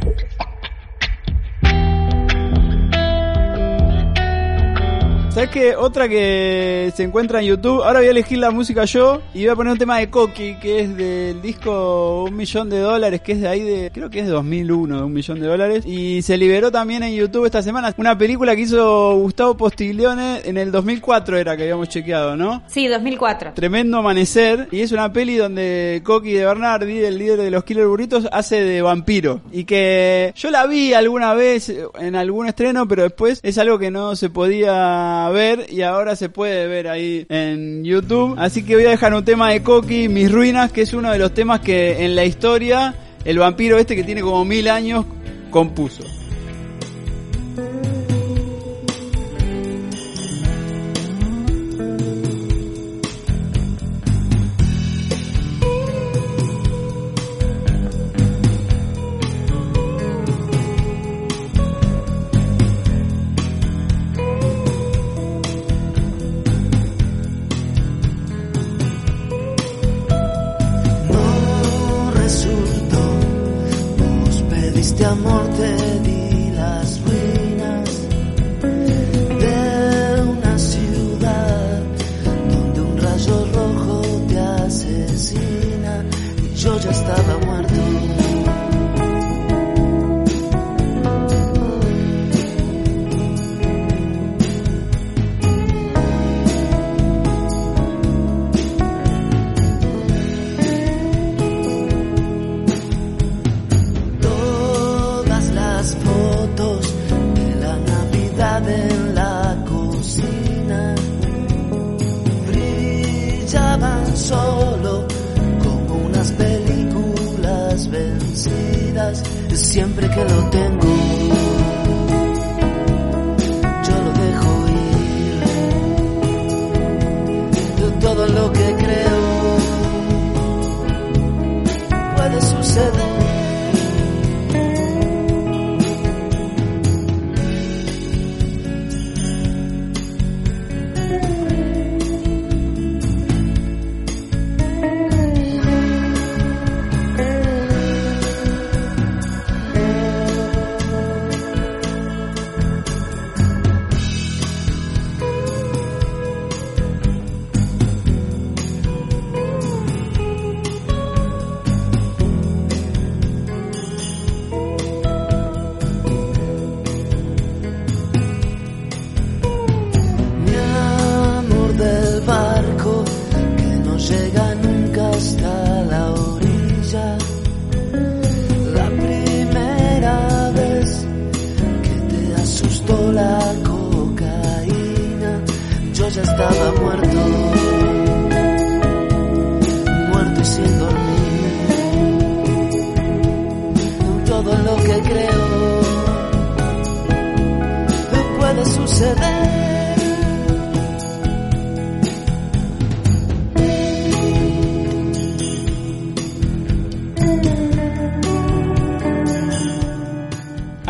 [5.34, 5.74] ¿Sabes qué?
[5.74, 7.82] Otra que se encuentra en YouTube.
[7.82, 10.54] Ahora voy a elegir la música yo y voy a poner un tema de Coqui,
[10.60, 13.90] que es del disco Un Millón de Dólares, que es de ahí de.
[13.92, 15.84] Creo que es de 2001, de Un Millón de Dólares.
[15.86, 17.92] Y se liberó también en YouTube esta semana.
[17.96, 22.62] Una película que hizo Gustavo Postiglione en el 2004, era que habíamos chequeado, ¿no?
[22.68, 23.54] Sí, 2004.
[23.54, 24.68] Tremendo Amanecer.
[24.70, 28.62] Y es una peli donde Coqui de Bernardi, el líder de los Killer Burritos, hace
[28.62, 29.40] de vampiro.
[29.50, 33.90] Y que yo la vi alguna vez en algún estreno, pero después es algo que
[33.90, 38.34] no se podía ver y ahora se puede ver ahí en YouTube.
[38.38, 41.18] Así que voy a dejar un tema de Coqui, Mis Ruinas, que es uno de
[41.18, 42.94] los temas que en la historia
[43.24, 45.04] el vampiro este que tiene como mil años
[45.50, 46.04] compuso.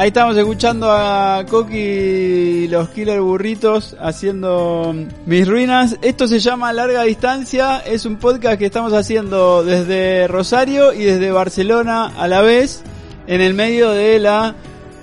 [0.05, 4.95] Ahí estamos escuchando a Coqui los Killer Burritos haciendo
[5.25, 5.97] Mis Ruinas.
[6.03, 7.79] Esto se llama Larga Distancia.
[7.79, 12.83] Es un podcast que estamos haciendo desde Rosario y desde Barcelona a la vez,
[13.27, 14.55] en el medio de la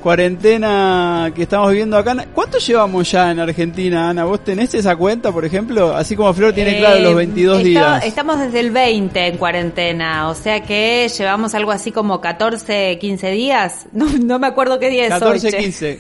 [0.02, 2.16] cuarentena que estamos viviendo acá.
[2.34, 4.26] ¿Cuánto llevamos ya en Argentina, Ana?
[4.26, 5.96] ¿Vos tenés esa cuenta, por ejemplo?
[5.96, 8.06] Así como Flor tiene claro los Eh, 22 está- días.
[8.06, 13.32] Estamos desde el 20 en cuarentena, o sea que llevamos algo así como 14, 15
[13.32, 13.86] días.
[13.94, 15.58] No, no me acuerdo qué día es 14, hoy, che.
[15.60, 16.00] 15.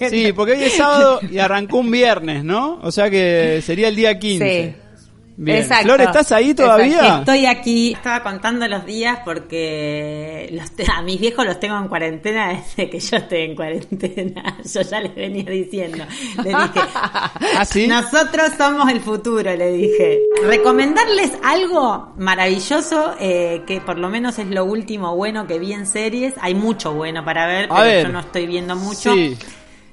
[0.10, 2.78] Sí, porque hoy es sábado y arrancó un viernes, ¿no?
[2.82, 4.74] O sea que sería el día 15.
[4.76, 4.87] Sí.
[5.40, 5.58] Bien.
[5.58, 5.84] Exacto.
[5.84, 7.18] Flor, ¿estás ahí todavía?
[7.20, 7.92] Estoy aquí.
[7.92, 12.90] Estaba contando los días porque los te- a mis viejos los tengo en cuarentena desde
[12.90, 14.56] que yo estoy en cuarentena.
[14.74, 16.04] Yo ya les venía diciendo.
[16.38, 16.80] Les dije,
[17.56, 17.86] ¿Ah, sí?
[17.86, 20.22] nosotros somos el futuro, le dije.
[20.44, 25.86] Recomendarles algo maravilloso, eh, que por lo menos es lo último bueno que vi en
[25.86, 26.34] series.
[26.40, 28.06] Hay mucho bueno para ver, A pero ver.
[28.06, 29.14] yo no estoy viendo mucho.
[29.14, 29.36] Sí.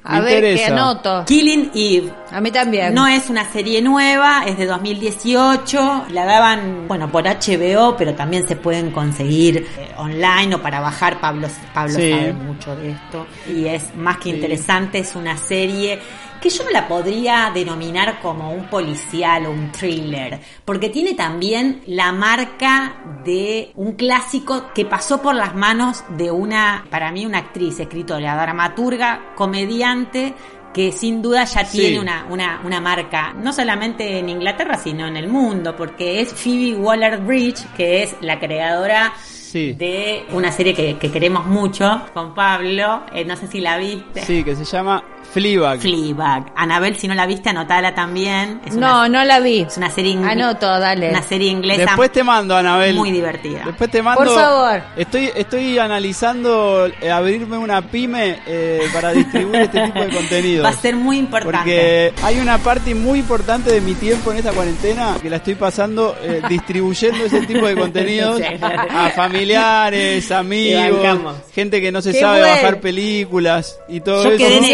[0.08, 0.74] A Me ver, que interesa.
[0.74, 1.26] anoto.
[1.26, 2.14] Killing Eve.
[2.32, 2.94] A mí también.
[2.94, 6.06] No es una serie nueva, es de 2018.
[6.12, 11.20] La daban, bueno, por HBO, pero también se pueden conseguir eh, online o para bajar.
[11.20, 12.12] Pablo, Pablo Sí.
[12.12, 13.26] sabe mucho de esto.
[13.52, 16.00] Y es más que interesante, es una serie
[16.46, 21.82] que yo no la podría denominar como un policial o un thriller, porque tiene también
[21.88, 27.40] la marca de un clásico que pasó por las manos de una, para mí, una
[27.40, 30.36] actriz, escritora, dramaturga, comediante,
[30.72, 31.80] que sin duda ya Sí.
[31.80, 36.32] tiene una, una, una marca, no solamente en Inglaterra, sino en el mundo, porque es
[36.32, 39.74] Phoebe Waller-Bridge, que es la creadora Sí.
[39.74, 44.22] de una serie que, que queremos mucho con Pablo, eh, no sé si la viste.
[44.22, 45.02] Sí, que se llama
[45.36, 45.80] Fleabag.
[45.82, 46.46] Fleabag.
[46.56, 48.62] Anabel, si no la viste, anotala también.
[48.66, 49.60] Es No, una, no la vi.
[49.64, 51.10] es una serie ingle- Anoto, dale.
[51.10, 52.96] Una serie inglesa Después te mando, Anabel.
[52.96, 53.64] muy divertida.
[53.66, 54.24] Después te mando.
[54.24, 54.82] Por favor.
[54.96, 60.66] Estoy, estoy analizando eh, abrirme una pyme eh, para distribuir este tipo de contenidos.
[60.66, 61.58] Va a ser muy importante.
[61.58, 65.56] Porque hay una parte muy importante de mi tiempo en esta cuarentena que la estoy
[65.56, 72.20] pasando eh, distribuyendo ese tipo de contenidos a familiares, amigos, gente que no se Qué
[72.22, 72.56] sabe bueno.
[72.56, 74.38] bajar películas y todo Yo eso.
[74.38, 74.66] quedé en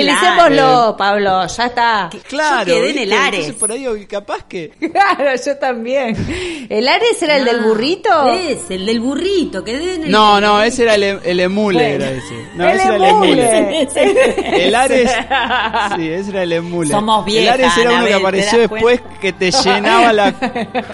[0.52, 2.10] el Utilicémoslo, Pablo, ya está.
[2.28, 3.39] Claro, Yo quedé en el Ares.
[3.47, 6.68] Entonces por ahí capaz que Claro, yo también.
[6.70, 8.34] ¿El Ares era el del No, burrito?
[8.34, 10.12] Es, el del burrito, quedé en el...
[10.12, 12.06] No, no, ese era el, em- el emule, Bueno.
[12.06, 12.47] era ese.
[12.56, 13.88] No, El ese era el emule.
[14.66, 15.12] El Ares,
[15.95, 16.91] sí, ese era el emule.
[16.91, 20.32] Somos El viejas, Ares era uno que Anabel, ¿te apareció después que te llenaba la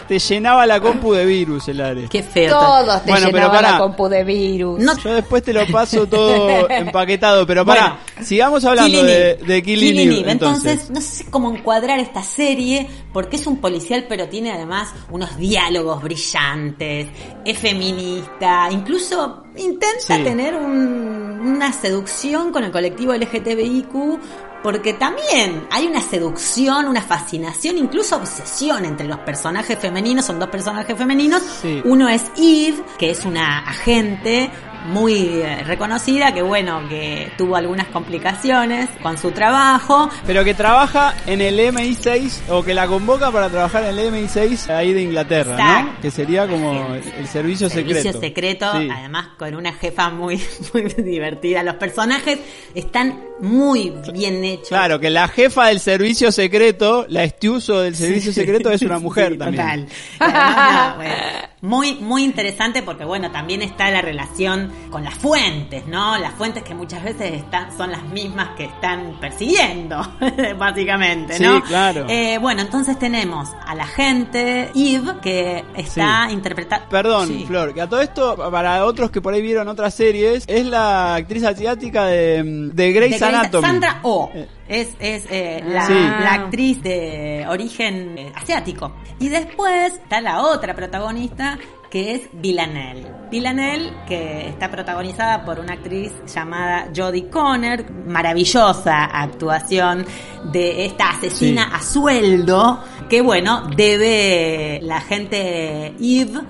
[0.08, 2.10] te llenaba la compu de virus el Ares.
[2.10, 2.52] Qué feo.
[2.60, 3.72] Todos te Bueno, pero llenaban pará.
[3.74, 4.80] la compu de virus.
[4.80, 9.36] No, Yo después te lo paso todo empaquetado, pero pará, sigamos hablando de.
[9.48, 10.32] De Killing, Killing Eve, Eve.
[10.32, 10.72] entonces.
[10.74, 15.38] Entonces, no sé cómo encuadrar esta serie, porque es un policial, pero tiene además unos
[15.38, 17.08] diálogos brillantes,
[17.46, 20.24] es feminista, incluso intenta Sí.
[20.24, 24.20] tener un- una seducción con el colectivo LGTBIQ,
[24.64, 30.50] porque también hay una seducción, una fascinación, incluso obsesión entre los personajes femeninos, son dos
[30.50, 31.82] personajes femeninos, Sí.
[31.86, 34.50] uno es Eve, que es una agente
[34.88, 40.10] muy eh, reconocida, que bueno, que tuvo algunas complicaciones con su trabajo.
[40.26, 44.70] Pero que trabaja en el MI6 o que la convoca para trabajar en el MI6
[44.70, 46.02] ahí de Inglaterra, ¿no?
[46.02, 48.02] Que sería como el, el servicio secreto.
[48.02, 48.90] Servicio secreto, Sí.
[48.94, 50.42] además con una jefa muy,
[50.74, 51.64] muy divertida.
[51.64, 52.40] Los personajes
[52.74, 54.70] están muy bien hechos.
[54.70, 59.34] Claro, que la jefa del servicio secreto, la estiuso del servicio secreto es una mujer
[59.34, 59.86] Sí, también.
[59.86, 59.88] total.
[60.20, 61.14] Además, no, bueno,
[61.62, 66.18] muy, muy interesante porque, bueno, también está la relación con las fuentes, ¿no?
[66.18, 70.02] Las fuentes que muchas veces están, son las mismas que están persiguiendo,
[70.58, 71.58] básicamente, ¿no?
[71.58, 72.06] Sí, claro.
[72.10, 76.88] Eh, bueno, entonces tenemos a la gente, Eve, que está interpretada.
[76.90, 77.46] Perdón, Sí.
[77.48, 81.16] Flor, que a todo esto, para otros que por ahí vieron otras series, es la
[81.16, 83.68] actriz asiática de, de Grey's de Grey's- Anatomy.
[83.68, 84.30] Sandra Oh.
[84.34, 84.48] Eh.
[84.70, 85.94] Es, es eh, la, Sí.
[85.94, 88.92] la actriz de origen eh, asiático.
[89.18, 91.58] Y después está la otra protagonista
[91.90, 93.06] que es Villanelle.
[93.32, 100.06] Villanelle, que está protagonizada por una actriz llamada Jodie Conner, maravillosa actuación
[100.52, 101.72] de esta asesina Sí.
[101.74, 106.42] a sueldo, que bueno, debe la gente Eve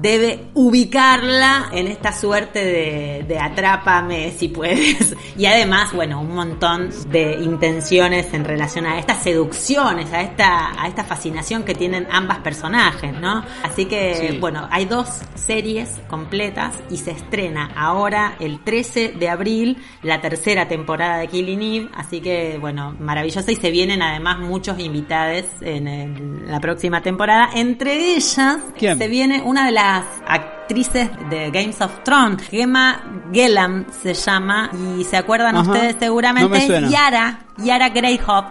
[0.00, 5.14] debe ubicarla en esta suerte de, de atrápame si puedes.
[5.36, 10.86] Y además, bueno, un montón de intenciones en relación a estas seducciones, a esta, a
[10.86, 13.44] esta fascinación que tienen ambas personajes, ¿no?
[13.64, 14.38] Así que, Sí.
[14.38, 20.68] bueno, hay dos series completas y se estrena ahora el 13 de abril la tercera
[20.68, 21.88] temporada de Killing Eve.
[21.96, 23.50] Así que, bueno, maravillosa.
[23.50, 27.50] Y se vienen además muchos invitados en el- la próxima temporada.
[27.56, 28.98] Entre ellas, ¿Quién?
[28.98, 29.83] se viene una de las
[30.26, 33.00] actrices de Games of Thrones, Gemma
[33.32, 35.70] Gellam se llama, y se acuerdan Ajá.
[35.70, 36.88] ustedes seguramente.
[36.88, 37.90] Yara, Yara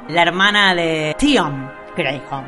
[0.09, 2.43] la hermana de Theon Greyhoff.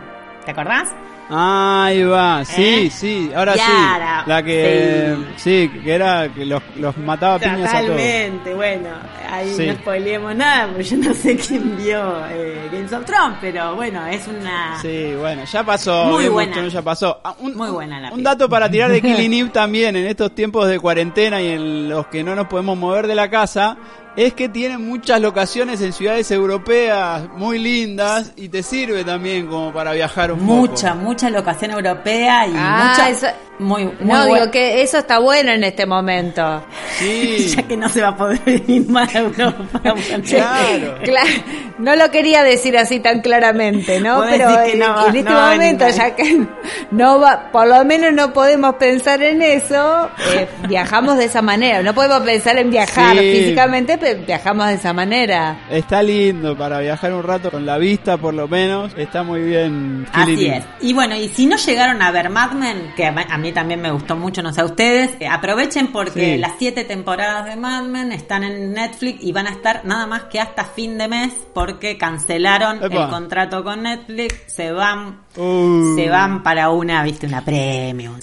[0.45, 0.89] ¿Te acordás?
[1.27, 2.89] Ahí va, sí, ¿Eh?
[2.91, 4.29] sí, ahora Yara, sí.
[4.29, 5.71] La que, sí.
[5.83, 7.87] que era que los, los mataba a piñas a todos.
[7.91, 8.89] Totalmente, bueno,
[9.31, 9.65] ahí Sí.
[9.65, 14.05] no spoileemos nada, porque yo no sé quién vio eh, Games of Thrones, pero bueno,
[14.05, 14.79] es una...
[14.81, 16.05] Sí, bueno, ya pasó.
[16.05, 16.67] Muy buena.
[16.67, 17.19] Ya pasó.
[17.23, 20.33] Ah, un, Muy buena la un dato para tirar de Killing Eve también en estos
[20.35, 23.77] tiempos de cuarentena y en los que no nos podemos mover de la casa.
[24.15, 29.73] Es que tiene muchas locaciones en ciudades europeas muy lindas y te sirve también como
[29.73, 33.09] para viajar un Mucha, mucha locación europea y Ah, mucha...
[33.09, 36.61] eso- muy, muy No, digo que eso está bueno en este momento.
[36.99, 37.53] Sí.
[37.55, 39.79] ya que no se va a poder ir más a Europa.
[40.25, 40.95] Claro.
[41.03, 41.29] Claro,
[41.77, 44.23] no lo quería decir así tan claramente, ¿no?
[44.29, 46.45] Pero en, no va- en este no momento, ya que
[46.91, 51.81] no va, por lo menos no podemos pensar en eso, eh, viajamos de esa manera.
[51.81, 53.31] No podemos pensar en viajar Sí.
[53.39, 55.57] físicamente, viajamos de esa manera.
[55.69, 58.93] Está lindo para viajar un rato con la vista, por lo menos.
[58.95, 60.05] Está muy bien.
[60.13, 60.63] Así es.
[60.81, 63.91] Y bueno, y si no llegaron a ver Mad Men, que a mí también me
[63.91, 66.37] gustó mucho, no sé a ustedes, eh, aprovechen porque Sí.
[66.37, 70.23] las siete temporadas de Mad Men están en Netflix y van a estar nada más
[70.25, 73.03] que hasta fin de mes porque cancelaron Epa.
[73.05, 75.97] el contrato con Netflix, se van Uh.
[75.97, 78.19] se van para una, viste, una premium,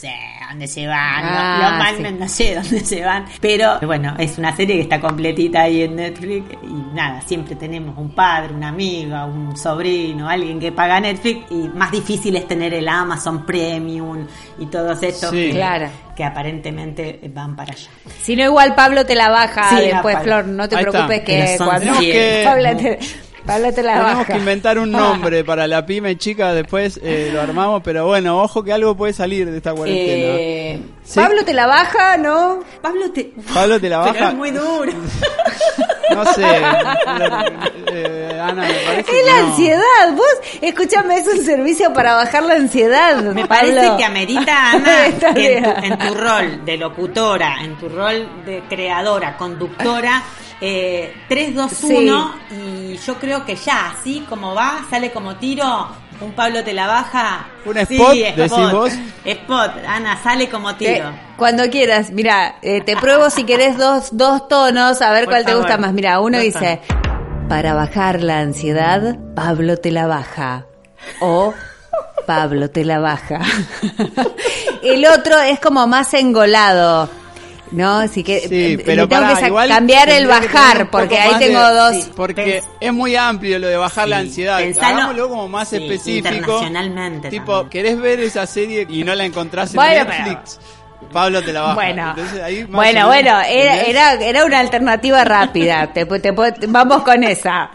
[0.48, 1.24] ¿dónde se van?
[1.24, 2.02] Ah, los Mad sí.
[2.02, 5.71] Men no sé dónde se van, pero bueno, es una serie que está completita ahí
[5.80, 11.00] en Netflix y nada, siempre tenemos un padre, una amiga, un sobrino, alguien que paga
[11.00, 14.26] Netflix y más difícil es tener el Amazon Premium
[14.58, 15.46] y todos estos Sí.
[15.46, 15.88] que, Claro.
[16.14, 17.88] que aparentemente van para allá.
[18.20, 20.22] Si no, igual Pablo te la baja Sí, después, Pablo.
[20.42, 20.46] Flor.
[20.48, 21.24] No te Ahí preocupes está.
[21.24, 22.98] que cuando que- Pablo te,
[23.46, 24.32] Pablo te la Tenemos baja.
[24.32, 28.62] que inventar un nombre para la pyme chica, después eh, lo armamos, pero bueno, ojo
[28.62, 30.34] que algo puede salir de esta cuarentena.
[30.38, 31.18] Eh, Sí.
[31.18, 32.60] Pablo te la baja, ¿no?
[32.80, 33.32] Pablo te...
[33.52, 34.28] Pablo te la Pero baja.
[34.28, 34.92] es muy duro.
[36.14, 36.42] No sé,
[37.92, 39.46] eh, Ana, me parece Es que la no.
[39.48, 40.12] ansiedad.
[40.14, 40.26] Vos,
[40.60, 43.16] escúchame, es un servicio para bajar la ansiedad.
[43.32, 48.28] Me parece que amerita, Ana, en tu, en tu rol de locutora, en tu rol
[48.44, 50.22] de creadora, conductora,
[50.64, 51.86] eh, 3, 2, Sí.
[51.92, 55.88] 1, y yo creo que ya, así como va, sale como tiro,
[56.20, 57.46] un Pablo te la baja.
[57.64, 58.92] ¿Un Sí, spot, vos?
[59.24, 61.10] Spot, Ana, sale como Eh, tiro.
[61.36, 65.44] cuando quieras, mira, eh, te pruebo si querés dos, dos tonos, a ver Por cuál
[65.44, 65.92] te gusta más.
[65.92, 66.80] Mira, uno dice,
[67.48, 70.66] para bajar la ansiedad, Pablo te la baja.
[71.20, 71.52] O
[72.24, 73.40] Pablo te la baja.
[74.84, 77.08] El otro es como más engolado.
[77.72, 77.98] ¿No?
[77.98, 81.34] Así que Sí, eh, pero le tengo pará, que igual cambiar el bajar, porque ahí
[81.38, 81.94] de- tengo dos.
[81.96, 82.10] sí.
[82.14, 84.58] Porque Pens- es muy amplio lo de bajar la ansiedad.
[84.60, 86.28] pensalo- Hagámoslo como más sí, específico.
[86.28, 87.70] internacionalmente Tipo, también.
[87.70, 90.60] ¿querés ver esa serie y no la encontrás en Bueno, Netflix?
[91.12, 91.74] Pablo te la baja.
[91.74, 95.92] Bueno, Entonces, ahí más o bueno, menos, bueno, era, era, era una alternativa rápida.
[95.92, 96.32] Te, te-
[96.68, 97.70] vamos con esa.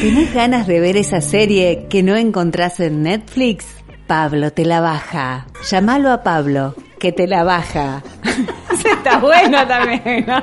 [0.00, 3.66] ¿Tenés ganas de ver esa serie que no encontrás en Netflix?
[4.06, 5.46] Pablo te la baja.
[5.70, 8.02] Llámalo a Pablo, que te la baja.
[8.84, 10.24] Está bueno también.
[10.26, 10.42] ¿no?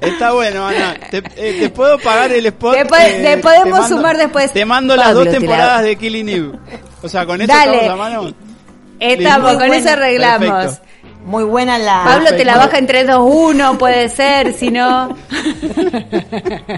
[0.00, 0.94] Está bueno, Ana.
[1.10, 2.74] Te, eh, te puedo pagar el spot.
[2.76, 4.52] Te po- eh, te podemos te mando- sumar después.
[4.52, 6.52] Te mando las dos la- temporadas de Killing Eve.
[7.02, 7.76] O sea, con eso Dale.
[7.82, 8.34] estamos a mano.
[9.00, 9.64] Estamos, Listo.
[9.66, 10.48] con eso arreglamos.
[10.64, 10.86] Perfecto.
[11.24, 12.02] Muy buena la...
[12.04, 15.16] Pablo te la baja en 3, 2, 1, puede ser, si no.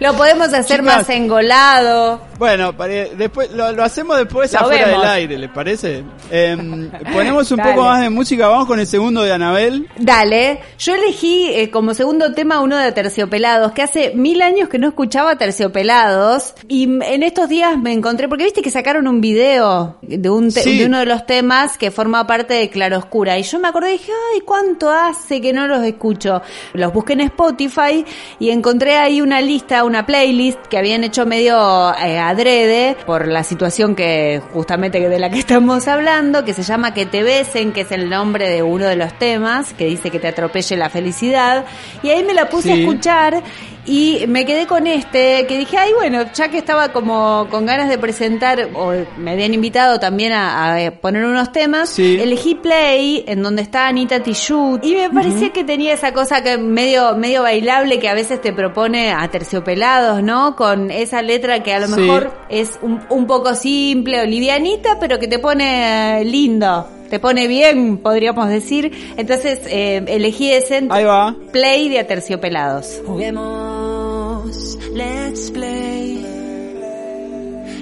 [0.00, 0.96] Lo podemos hacer Chicas.
[0.98, 2.20] más engolado.
[2.38, 2.72] Bueno,
[3.16, 5.02] después lo, lo hacemos después Lo afuera vemos.
[5.02, 6.02] del aire, ¿les parece?
[6.30, 7.70] Em, ponemos un Dale.
[7.74, 9.88] poco más de música, vamos con el segundo de Anabel.
[9.96, 14.78] Dale, yo elegí eh, como segundo tema uno de Terciopelados, que hace mil años que
[14.78, 19.98] no escuchaba Terciopelados, y en estos días me encontré, porque viste que sacaron un video
[20.02, 20.78] de, un te- Sí.
[20.80, 22.70] de uno de los temas que forma parte de
[23.14, 26.40] Y yo me acordé y dije, ay, ¿cuánto hace que no los escucho?
[26.72, 28.04] Los busqué en Spotify
[28.38, 33.44] y encontré ahí una lista, una playlist que habían hecho medio eh, adrede por la
[33.44, 37.82] situación que justamente de la que estamos hablando, que se llama Que te besen, que
[37.82, 41.66] es el nombre de uno de los temas, que dice que te atropelle la felicidad.
[42.02, 43.42] Y ahí me la puse a escuchar
[43.84, 47.88] y me quedé con este, que dije, ay, bueno, ya que estaba como con ganas
[47.88, 52.18] de presentar, o me habían invitado también a, a poner unos temas, Sí.
[52.20, 56.58] elegí Play, en donde está Anita Tijoux, y me parecía que tenía esa cosa que
[56.58, 60.54] medio, medio bailable que a veces te propone a terciopelados, ¿no?
[60.56, 62.00] Con esa letra que a lo Sí.
[62.00, 66.86] mejor es un, un poco simple o livianita, pero que te pone eh, lindo.
[67.12, 68.90] Te pone bien, podríamos decir.
[69.18, 71.36] Entonces eh, elegí ese Ahí va.
[71.52, 73.02] play de Aterciopelados.
[73.04, 76.24] Juguemos, let's play.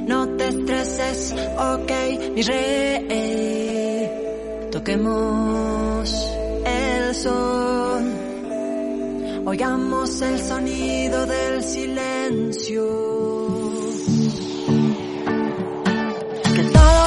[0.04, 1.92] No te estreses, ok,
[2.34, 4.10] mi rey.
[4.72, 6.34] Toquemos
[6.66, 8.12] el son.
[9.46, 13.39] Oigamos el sonido del silencio.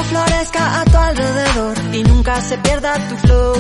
[0.09, 3.53] Aparezca a tu alrededor y nunca se pierda tu flow.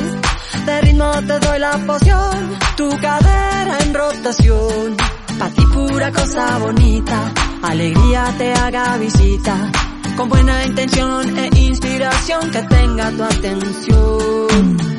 [0.65, 4.97] De ritmo te doy la poción, tu cadera en rotación.
[5.39, 7.31] Pa' ti pura cosa bonita,
[7.61, 9.71] alegría te haga visita.
[10.15, 14.92] Con buena intención e inspiración que tenga tu atención.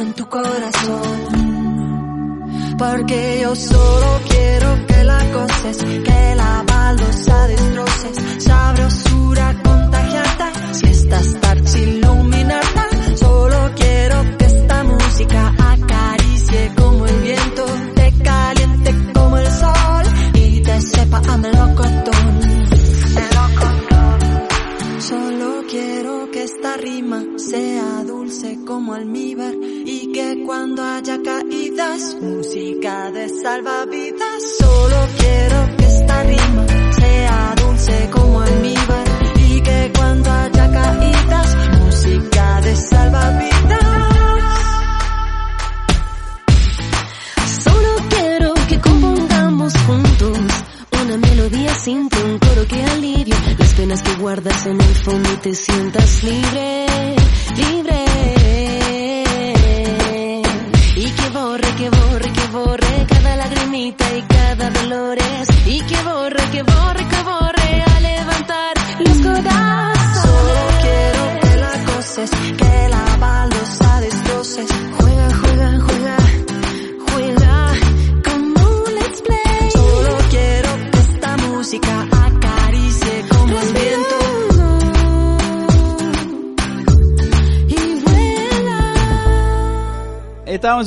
[0.00, 0.39] En tu corazón.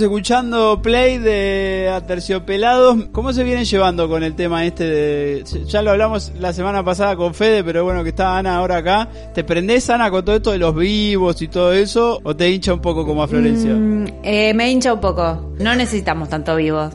[0.04, 3.06] Escuchando Play de Aterciopelados.
[3.12, 5.44] ¿Cómo se vienen llevando con el tema este de...
[5.66, 9.10] Ya lo hablamos la semana pasada con Fede, pero bueno, que está Ana ahora acá.
[9.34, 12.20] ¿Te prendés, Ana, con todo esto de los vivos y todo eso?
[12.24, 13.74] ¿O te hincha un poco como a Florencia?
[13.74, 15.54] Mm, eh, me hincha un poco.
[15.60, 16.94] No necesitamos tanto vivos.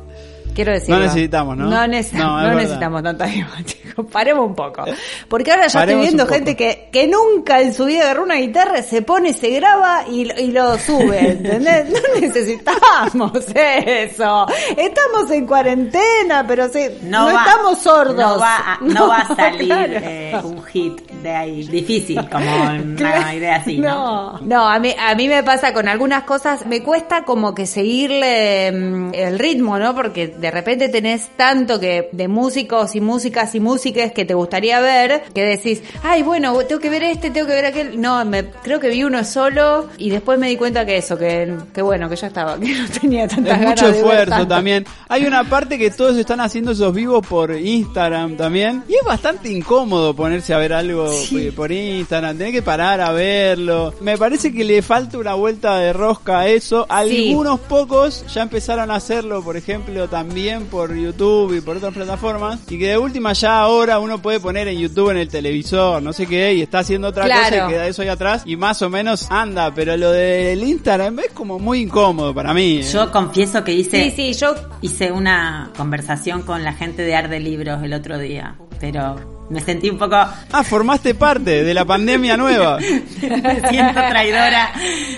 [0.58, 0.90] Quiero decir.
[0.92, 1.66] No necesitamos, ¿no?
[1.66, 4.06] No, neces- No, necesitamos tanto vivos, chicos.
[4.10, 4.84] Paremos un poco.
[5.28, 8.34] Porque ahora ya Paremos estoy viendo gente que, que nunca en su vida agarró una
[8.34, 11.18] guitarra, se pone, se graba y, lo- y lo sube.
[11.30, 11.88] ¿Entendés?
[11.90, 14.46] No necesitamos eso.
[14.76, 18.16] Estamos en cuarentena, pero sí, no, va- estamos sordos.
[18.16, 19.92] No va a, no va a salir claro.
[19.94, 21.66] eh, un hit de ahí.
[21.66, 22.46] Difícil, como
[22.98, 23.88] una idea así, ¿no?
[23.88, 27.66] No, no, a mí, a mí me pasa con algunas cosas, me cuesta como que
[27.66, 29.94] seguirle mm, el ritmo, ¿no?
[29.94, 34.80] Porque de repente tenés tanto que de músicos y músicas y músicas que te gustaría
[34.80, 38.00] ver, que decís, ay, bueno, tengo que ver este, tengo que ver aquel.
[38.00, 41.56] No, me, creo que vi uno solo y después me di cuenta que eso, que,
[41.72, 44.84] que bueno, que ya estaba, que no tenía tantas Es ganas mucho de esfuerzo también.
[45.08, 48.84] Hay una parte que todos están haciendo esos vivos por Instagram también.
[48.88, 51.07] Y es bastante incómodo ponerse a ver algo
[51.54, 52.38] por Instagram.
[52.38, 53.94] Tenés que parar a verlo.
[54.00, 56.86] Me parece que le falta una vuelta de rosca a eso.
[56.88, 62.60] Algunos pocos ya empezaron a hacerlo, por ejemplo, también por YouTube y por otras plataformas.
[62.68, 66.12] Y que de última ya ahora uno puede poner en YouTube en el televisor, no
[66.12, 68.42] sé qué, y está haciendo otra cosa y queda eso ahí atrás.
[68.44, 69.72] Y más o menos anda.
[69.74, 72.78] Pero lo del Instagram es como muy incómodo para mí.
[72.78, 72.82] ¿eh?
[72.82, 77.40] Yo confieso que hice, Sí, sí, yo hice una conversación con la gente de Arde
[77.40, 80.14] Libros el otro día, pero me sentí un poco...
[80.16, 82.78] Ah, formaste parte de la pandemia nueva.
[83.22, 84.70] me siento traidora,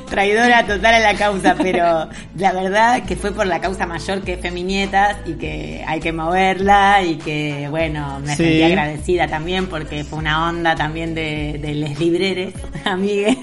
[0.09, 4.35] traidora total a la causa, pero la verdad que fue por la causa mayor que
[4.35, 8.45] es Feminietas y que hay que moverla y que, bueno, me Sí.
[8.45, 12.55] sentí agradecida también porque fue una onda también de, de les libreres,
[12.85, 13.37] amigues.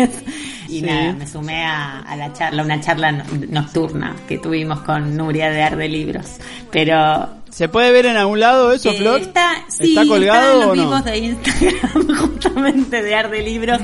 [0.69, 0.81] Y Sí.
[0.81, 5.49] nada, me sumé a, a la charla, una charla no- nocturna que tuvimos con Nuria
[5.49, 6.37] de Arde Libros.
[6.71, 9.19] Pero ¿Se puede ver en algún lado eso, Eh, Flor?
[9.19, 10.83] Está, sí, ¿Está colgado en los no?
[10.83, 13.79] vivos de Instagram justamente de Arde Libros,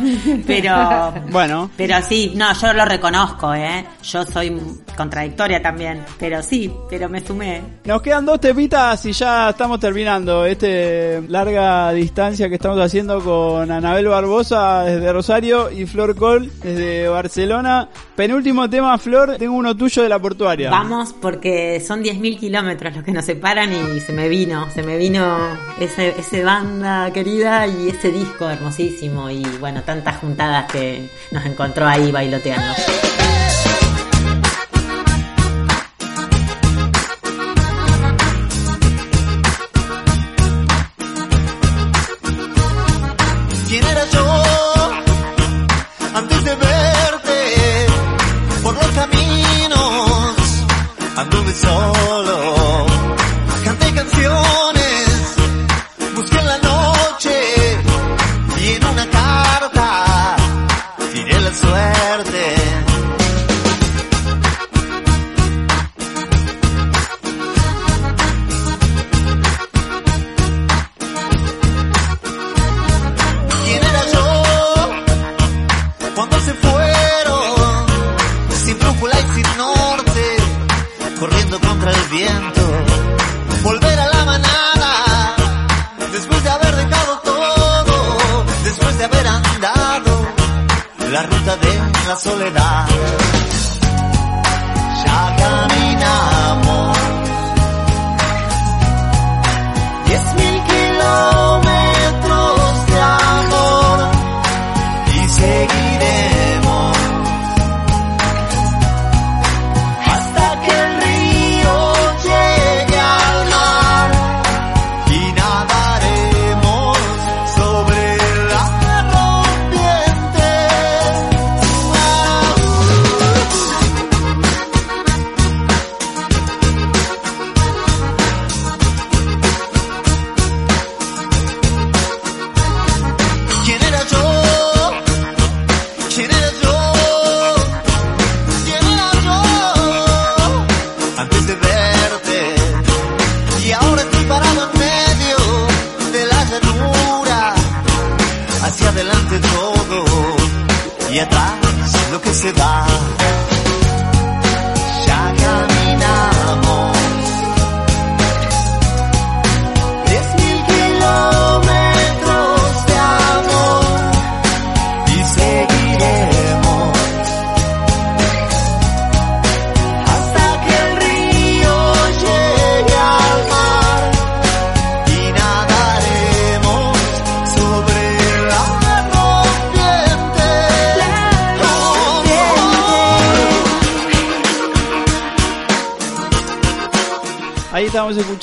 [0.45, 3.83] pero Bueno, pero sí, no, yo lo reconozco, eh.
[4.03, 4.55] Yo soy
[4.95, 7.61] contradictoria también, pero sí, pero me sumé.
[7.85, 13.71] nos quedan dos tepitas y ya estamos terminando este larga distancia que estamos haciendo con
[13.71, 17.89] Anabel Barbosa desde Rosario y Flor Col desde Barcelona.
[18.15, 20.69] Penúltimo tema, Flor, tengo uno tuyo de la portuaria.
[20.69, 24.97] Vamos porque son 10.000 kilómetros los que nos separan y se me vino, se me
[24.97, 31.45] vino ese, ese banda querida y ese disco hermosísimo y bueno, tantas juntadas que nos
[31.45, 32.73] encontró ahí bailoteando.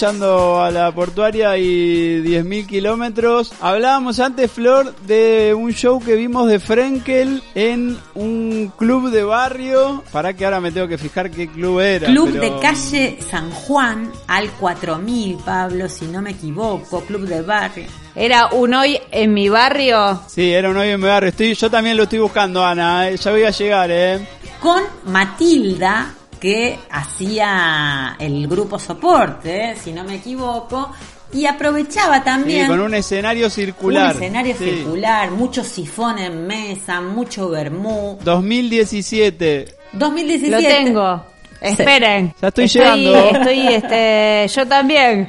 [0.01, 3.53] Escuchando a la portuaria y 10.000 kilómetros.
[3.61, 10.03] Hablábamos antes, Flor, de un show que vimos de Frenkel en un club de barrio.
[10.11, 12.07] Para que ahora me tengo que fijar qué club era.
[12.07, 17.43] Club pero- de calle San Juan al 4000, Pablo, si no me equivoco, club de
[17.43, 17.85] barrio.
[18.15, 20.23] Era un hoy en mi barrio.
[20.29, 21.29] Sí, era un hoy en mi barrio.
[21.29, 23.11] Estoy, yo también lo estoy buscando, Ana.
[23.11, 24.27] eh, Ya voy a llegar, ¿eh?
[24.61, 30.91] Con Matilda, que hacía el grupo soporte, si no me equivoco,
[31.33, 34.17] y aprovechaba Sí, también con un escenario circular.
[34.17, 34.65] un escenario Sí.
[34.65, 38.19] circular, mucho sifón en mesa, mucho vermú.
[38.25, 39.67] 2017.
[39.93, 40.51] 2017.
[40.51, 41.25] Lo tengo.
[41.61, 42.35] Esperen.
[42.41, 43.15] Ya estoy llegando.
[43.33, 45.29] Estoy, este, yo también.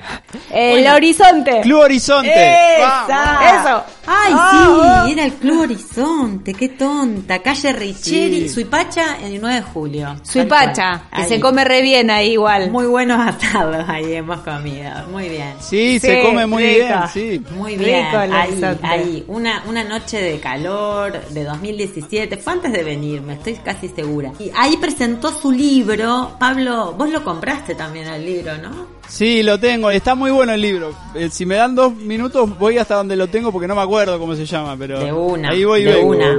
[0.49, 0.87] El.
[0.87, 1.59] Horizonte.
[1.61, 2.77] Club Horizonte.
[2.77, 3.59] ¡Esa!
[3.59, 3.83] Eso.
[4.07, 7.39] Ay, Ah, sí, era el Club Horizonte, qué tonta.
[7.39, 8.49] Calle Richeri, Sí.
[8.49, 10.15] Suipacha, el 9 de julio.
[10.23, 11.27] Suipacha, que Ahí.
[11.29, 12.71] se come re bien ahí igual.
[12.71, 15.53] Muy buenos asados ahí hemos comido, muy bien.
[15.59, 16.85] Sí, se come muy rico.
[16.87, 17.43] bien, sí.
[17.55, 19.23] Muy bien, Rico ahí, ahí.
[19.27, 24.31] Una, una noche de calor de 2017, fue antes de venirme, estoy casi segura.
[24.39, 29.00] Y ahí presentó su libro, Pablo, vos lo compraste también el libro, ¿no?
[29.11, 29.91] Sí, lo tengo.
[29.91, 30.95] Está muy bueno el libro.
[31.15, 34.17] Eh, si me dan dos minutos, voy hasta donde lo tengo porque no me acuerdo
[34.17, 34.75] cómo se llama.
[34.79, 36.07] Pero De una, ahí voy y de vengo.
[36.11, 36.37] una.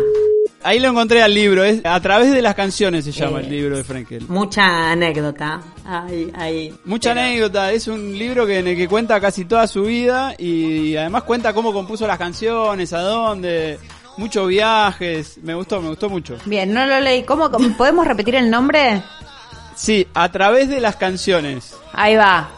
[0.65, 1.65] Ahí lo encontré al libro.
[1.65, 4.27] Es a través de las canciones se llama Eh, el libro de Frenkel.
[4.29, 5.61] Mucha anécdota.
[5.85, 6.75] Ahí, ahí.
[6.87, 7.73] Mucha anécdota.
[7.73, 11.53] Es un libro que en el que cuenta casi toda su vida y además cuenta
[11.53, 13.79] cómo compuso las canciones, a dónde,
[14.17, 15.39] muchos viajes.
[15.43, 16.37] Me gustó, me gustó mucho.
[16.47, 17.25] Bien, no lo leí.
[17.25, 19.03] ¿Cómo, cómo- podemos repetir el nombre?
[19.75, 21.75] Sí, a través de las canciones.
[21.93, 22.49] Ahí va.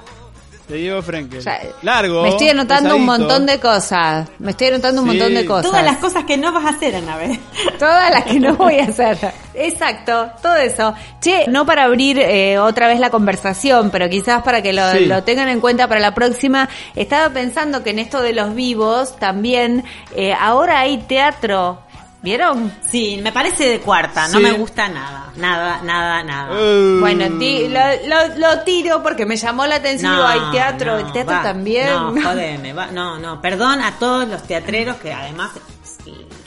[0.69, 1.45] De Diego Frenkel.
[1.83, 2.23] Largo.
[2.23, 4.27] Me estoy anotando un montón de cosas.
[4.39, 5.17] Me estoy anotando un Sí.
[5.19, 5.67] montón de cosas.
[5.67, 7.39] Todas las cosas que no vas a hacer, Anabel.
[7.79, 9.19] Todas las que no voy a hacer.
[9.53, 10.95] Exacto, todo eso.
[11.21, 15.05] Che, no para abrir eh, otra vez la conversación, pero quizás para que lo, Sí.
[15.05, 16.69] lo tengan en cuenta para la próxima.
[16.97, 19.85] Estaba pensando que en esto de los vivos también,
[20.17, 21.84] eh, ahora hay teatro.
[22.25, 22.73] ¿Vieron?
[22.91, 24.43] Sí, me parece de cuarta, no Sí.
[24.45, 25.31] me gusta nada.
[25.37, 26.53] Nada, nada, nada.
[26.59, 26.99] Uh.
[27.01, 27.79] Bueno, ti- lo,
[28.09, 30.11] lo- lo tiro porque me llamó la atención.
[30.13, 31.43] Digo, hay teatro, no, el teatro va.
[31.43, 31.87] también.
[31.91, 32.87] No, jodeme, va.
[32.87, 35.51] no, no, perdón a todos los teatreros que además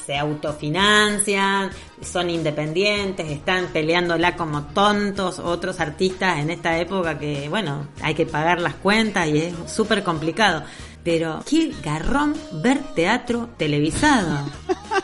[0.06, 1.70] se autofinancian,
[2.02, 8.26] son independientes, están peleándola como tontos otros artistas en esta época que, bueno, hay que
[8.26, 10.64] pagar las cuentas y es súper complicado.
[11.07, 14.39] Pero qué garrón ver teatro televisado.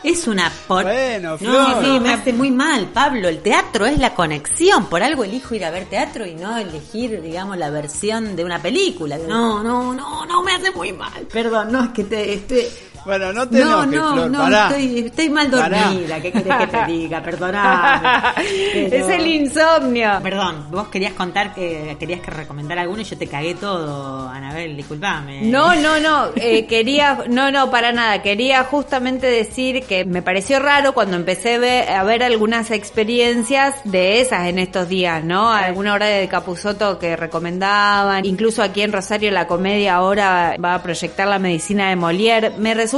[0.02, 0.84] Es una por...
[1.14, 1.82] Bueno, No, Flor.
[1.82, 3.26] sí, me hace muy mal, Pablo.
[3.26, 4.84] El teatro es la conexión.
[4.90, 8.60] Por algo elijo ir a ver teatro y no elegir, digamos, la versión de una
[8.60, 9.16] película.
[9.16, 11.26] No, no, no, no, me hace muy mal.
[11.32, 12.66] Perdón, no, es que te estoy...
[13.04, 14.68] Bueno, no te No, enojes, no, Flor, no, pará.
[14.68, 15.88] estoy, estoy mal Pará.
[15.90, 16.20] dormida.
[16.22, 17.22] ¿Qué querés que te diga?
[17.22, 18.08] Perdóname.
[18.86, 20.20] Es el insomnio.
[20.22, 24.74] Perdón, vos querías contar que querías que recomendar alguno y yo te cagué todo, Anabel,
[24.76, 25.42] disculpame.
[25.42, 30.58] No, no, no, eh, quería, no, no, para nada, quería justamente decir que me pareció
[30.58, 35.50] raro cuando empecé a ver, a ver algunas experiencias de esas en estos días, ¿no?
[35.52, 40.82] Alguna hora de Capuzoto que recomendaban, incluso aquí en Rosario la comedia ahora va a
[40.82, 42.93] proyectar la medicina de Molière, me resultó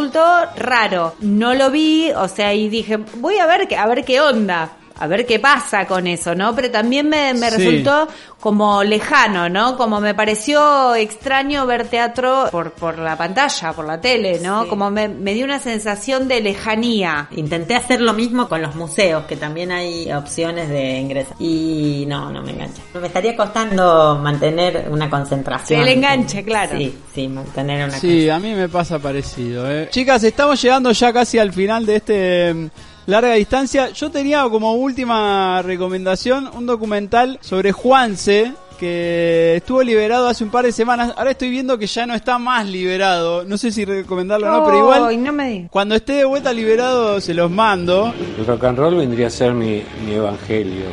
[0.57, 4.76] raro, no lo vi, o sea, y dije, voy a ver, a ver qué onda.
[4.99, 6.55] A ver qué pasa con eso, ¿no?
[6.55, 7.57] Pero también me, me Sí.
[7.57, 8.09] resultó
[8.41, 9.77] como lejano, ¿no?
[9.77, 14.63] Como me pareció extraño ver teatro por, por la pantalla, por la tele, ¿no?
[14.65, 14.69] Sí.
[14.69, 17.29] Como me, me dio una sensación de lejanía.
[17.33, 21.37] Intenté hacer lo mismo con los museos, que también hay opciones de ingresar.
[21.41, 22.83] Y no, no me engancha.
[23.01, 25.81] Me estaría costando mantener una concentración.
[25.83, 26.77] El enganche, claro.
[26.79, 29.71] Sí, sí, mantener una Sí, a mí me pasa parecido.
[29.71, 29.89] ¿eh?
[29.91, 32.69] Chicas, estamos llegando ya casi al final de este mm,
[33.07, 33.91] larga distancia.
[33.91, 40.65] Yo tenía como última recomendación un documental sobre Juanse que estuvo liberado hace un par
[40.65, 41.15] de semanas.
[41.17, 43.45] Ahora estoy viendo que ya no está más liberado.
[43.45, 47.21] No sé si recomendarlo o no, pero igual no me cuando esté de vuelta liberado
[47.21, 48.13] se los mando.
[48.39, 50.87] El rock and roll vendría a ser mi, mi evangelio.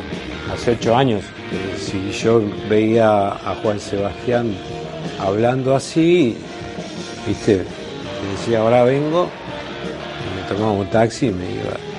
[0.52, 1.22] Hace ocho años,
[1.52, 4.54] eh, si yo veía a Juan Sebastián
[5.18, 6.36] hablando así,
[7.26, 7.64] viste,
[8.22, 9.28] me decía ahora vengo,
[10.36, 11.93] me tomaba un taxi y me iba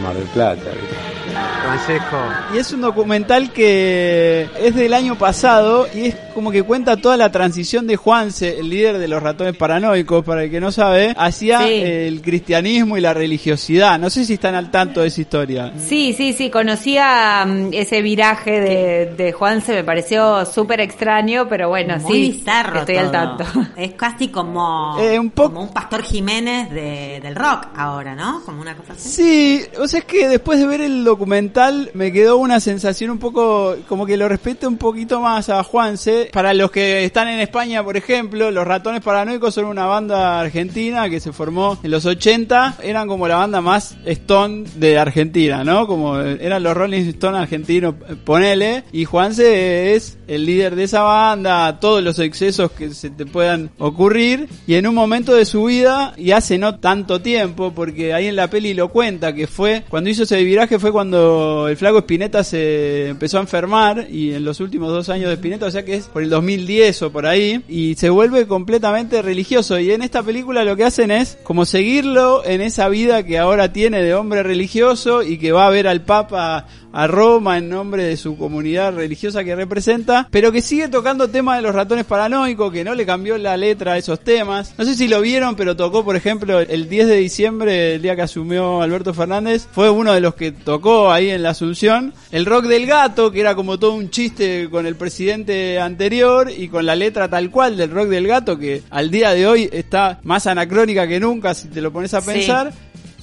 [0.00, 1.09] Mar del Plata.
[1.32, 2.16] Francesco.
[2.54, 7.16] Y es un documental que es del año pasado y es como que cuenta toda
[7.16, 11.14] la transición de Juanse, el líder de los ratones paranoicos, para el que no sabe,
[11.16, 11.74] hacia Sí.
[11.82, 13.98] el cristianismo y la religiosidad.
[13.98, 15.72] No sé si están al tanto de esa historia.
[15.78, 21.68] Sí, sí, sí, conocía mm, ese viraje de, de Juanse, me pareció súper extraño, pero
[21.68, 23.44] bueno, Muy sí, bizarro estoy al tanto.
[23.76, 28.42] Es casi como, Eh, un como un Pastor Jiménez de, del rock ahora, ¿no?
[28.44, 29.08] Como una cosa así.
[29.08, 33.18] Sí, o sea, es que después de ver el documental me quedó una sensación un
[33.18, 36.30] poco, como que lo respeto un poquito más a Juanse.
[36.32, 41.08] Para los que están en España, por ejemplo, los ratones paranoicos son una banda argentina
[41.08, 42.76] que se formó en los 80.
[42.82, 45.86] Eran como la banda más stone de Argentina, ¿no?
[45.86, 47.94] Como eran los Rolling Stones argentinos,
[48.24, 48.84] ponele.
[48.92, 53.70] Y Juanse es el líder de esa banda, todos los excesos que se te puedan
[53.78, 54.48] ocurrir.
[54.66, 58.36] Y en un momento de su vida, y hace no tanto tiempo, porque ahí en
[58.36, 62.44] la peli lo cuenta, que fue cuando hizo ese viraje fue cuando el flaco Spinetta
[62.44, 65.94] se empezó a enfermar y en los últimos dos años de Spinetta, o sea que
[65.94, 69.78] es por el 2010 o por ahí, y se vuelve completamente religioso.
[69.78, 73.72] Y en esta película lo que hacen es como seguirlo en esa vida que ahora
[73.72, 78.04] tiene de hombre religioso y que va a ver al Papa a Roma en nombre
[78.04, 82.72] de su comunidad religiosa que representa, pero que sigue tocando temas de los ratones paranoicos,
[82.72, 84.74] que no le cambió la letra a esos temas.
[84.78, 88.16] No sé si lo vieron, pero tocó, por ejemplo, el 10 de diciembre, el día
[88.16, 92.14] que asumió Alberto Fernández, fue uno de los que tocó ahí en la Asunción.
[92.30, 96.68] El rock del gato, que era como todo un chiste con el presidente anterior y
[96.68, 100.20] con la letra tal cual del rock del gato, que al día de hoy está
[100.22, 102.70] más anacrónica que nunca si te lo pones a Sí.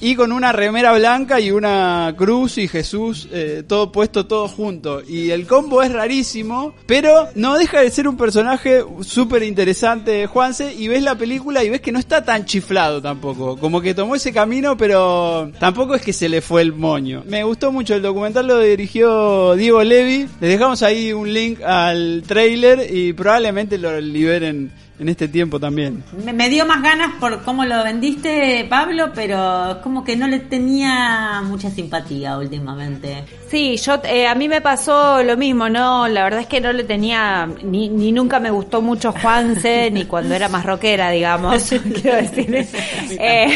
[0.00, 5.02] Y con una remera blanca y una cruz y Jesús, eh, todo puesto, todo junto.
[5.06, 10.72] Y el combo es rarísimo, pero no deja de ser un personaje súper interesante, Juanse.
[10.72, 13.56] Y ves la película y ves que no está tan chiflado tampoco.
[13.56, 17.24] Como que tomó ese camino, pero tampoco es que se le fue el moño.
[17.26, 20.28] Me gustó mucho el documental, lo dirigió Diego Levi.
[20.40, 26.02] Les dejamos ahí un link al trailer y probablemente lo liberen en este tiempo también.
[26.24, 30.26] Me, me dio más ganas por cómo lo vendiste, Pablo, pero es como que no
[30.26, 33.24] le tenía mucha simpatía últimamente.
[33.50, 36.72] Sí, yo eh, a mí me pasó lo mismo, no, la verdad es que no
[36.72, 41.68] le tenía ni, ni nunca me gustó mucho Juanse ni cuando era más rockera, digamos.
[42.02, 42.66] Quiero decir.
[43.10, 43.46] Eh,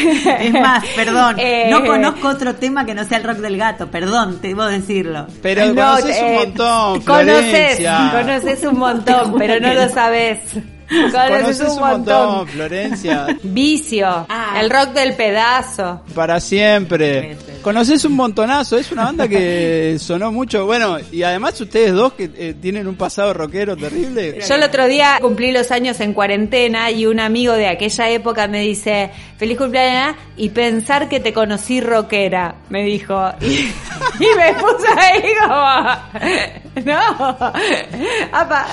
[0.41, 3.91] Es más, perdón, eh, no conozco otro tema que no sea el rock del gato,
[3.91, 5.27] perdón, te debo decirlo.
[5.43, 7.81] Pero No, conoces un eh, montón, Conoces,
[8.13, 10.39] conoces un montón, pero no lo sabes.
[10.93, 12.49] Conoces Conoces un montón.
[12.49, 13.27] Florencia.
[13.43, 14.27] Vicio,
[14.59, 16.03] el rock del pedazo.
[16.15, 17.37] Para siempre.
[17.63, 20.67] Conoces un montonazo, es una banda que sonó mucho.
[20.67, 24.41] Bueno, y además ustedes dos que eh, tienen un pasado rockero terrible.
[24.47, 28.49] Yo el otro día cumplí los años en cuarentena y un amigo de aquella época
[28.49, 33.33] me dice, feliz cumpleaños y pensar que te conocí rockera, me dijo.
[33.41, 33.47] Y,
[34.21, 37.37] y me puse ahí como, no,
[38.33, 38.67] apa.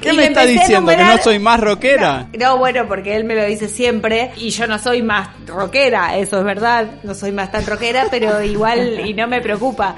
[0.00, 0.90] ¿Qué Y me le está diciendo?
[0.90, 2.28] ¿Que no soy más rockera?
[2.38, 6.38] No, bueno, porque él me lo dice siempre y yo no soy más rockera, eso
[6.38, 9.96] es verdad, no soy más tan rockera, pero igual, y no me preocupa.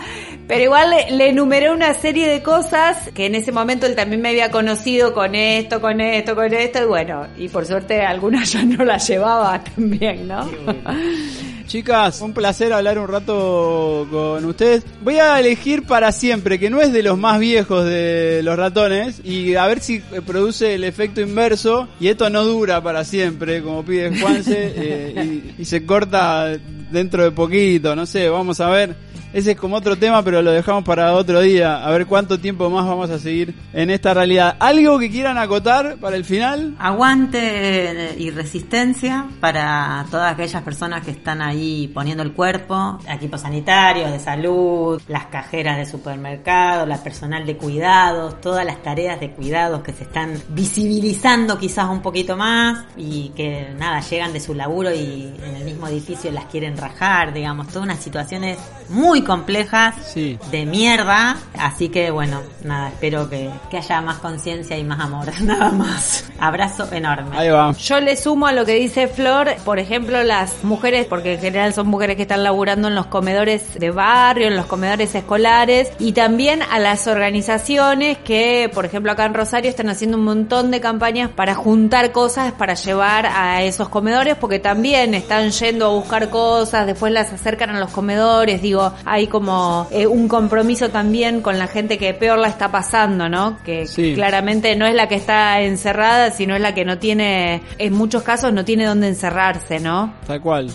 [0.48, 4.20] Pero igual le, le enumeré una serie de cosas que en ese momento él también
[4.20, 8.52] me había conocido con esto, con esto, con esto, y bueno, y por suerte algunas
[8.52, 10.48] ya no las llevaba también, ¿no?
[11.66, 14.84] Chicas, un placer hablar un rato con ustedes.
[15.02, 19.22] Voy a elegir para siempre, que no es de los más viejos de los ratones,
[19.24, 23.62] y a ver si eh, produce el efecto inverso, y esto no dura para siempre,
[23.62, 26.48] como pide Juanse, eh, y, y se corta
[26.90, 29.11] dentro de poquito, no sé, vamos a ver.
[29.32, 31.84] Ese es como otro tema, pero lo dejamos para otro día.
[31.84, 34.56] A ver cuánto tiempo más vamos a seguir en esta realidad.
[34.58, 36.74] ¿Algo que quieran acotar para el final?
[36.78, 44.12] Aguante y resistencia para todas aquellas personas que están ahí poniendo el cuerpo, equipos sanitarios,
[44.12, 49.82] de salud, las cajeras de supermercado, la personal de cuidados, todas las tareas de cuidados
[49.82, 54.92] que se están visibilizando quizás un poquito más y que nada, llegan de su laburo
[54.92, 58.58] y en el mismo edificio las quieren rajar, digamos, todas unas situaciones
[58.90, 60.38] muy complejas Sí.
[60.50, 65.26] de mierda, así que bueno, nada, espero que, que haya más conciencia y más amor,
[65.42, 66.24] nada más.
[66.38, 67.36] Abrazo enorme.
[67.36, 67.72] Ahí va.
[67.72, 71.72] Yo le sumo a lo que dice Flor, por ejemplo, las mujeres, porque en general
[71.74, 76.12] son mujeres que están laburando en los comedores de barrio, en los comedores escolares, y
[76.12, 80.80] también a las organizaciones que, por ejemplo, acá en Rosario están haciendo un montón de
[80.80, 86.30] campañas para juntar cosas para llevar a esos comedores, porque también están yendo a buscar
[86.30, 91.58] cosas, después las acercan a los comedores, digo, hay como eh, un compromiso también con
[91.58, 93.58] la gente que peor la está pasando, ¿no?
[93.62, 94.14] Que Sí.
[94.14, 98.22] claramente no es la que está encerrada, sino es la que no tiene, en muchos
[98.22, 100.14] casos no tiene dónde encerrarse, ¿no?
[100.26, 100.70] Tal cual.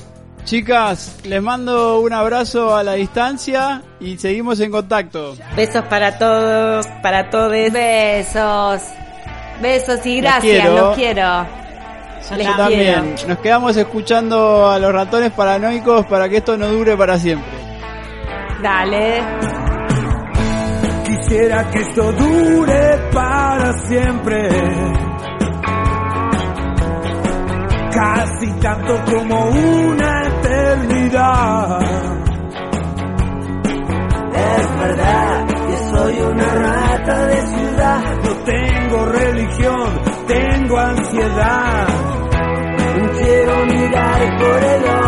[0.45, 5.35] Chicas, les mando un abrazo a la distancia y seguimos en contacto.
[5.55, 7.51] Besos para todos, para todos.
[7.51, 8.84] Besos.
[9.64, 10.76] Besos y gracias, quiero.
[10.76, 11.45] los quiero.
[12.30, 13.15] Yo también.
[13.27, 17.66] Nos quedamos escuchando a los ratones paranoicos para que esto no dure para siempre.
[18.61, 19.21] Dale.
[21.05, 24.49] Quisiera que esto dure para siempre.
[27.93, 31.81] Casi tanto como una eternidad.
[34.34, 38.03] Es verdad que soy una rata de ciudad.
[38.23, 41.88] No tengo religión, tengo ansiedad.
[43.19, 45.06] Quiero mirar por el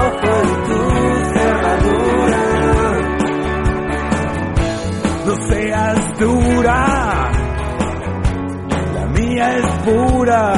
[6.21, 7.31] la
[9.13, 10.53] mía es pura.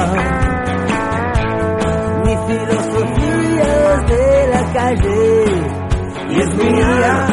[2.24, 5.44] Mi filosofía es de la calle
[6.30, 7.26] y es mía.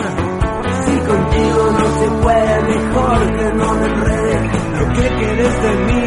[0.86, 4.36] Si contigo no se puede, mejor que no me enrede.
[4.78, 6.06] Lo que quieres de mí,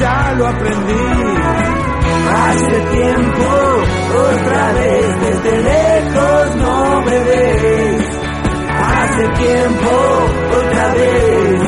[0.00, 1.06] ya lo aprendí.
[2.32, 3.46] Hace tiempo,
[4.18, 7.89] otra vez, desde lejos no me ves.
[9.20, 9.90] Hace tiempo,
[10.50, 11.60] otra vez,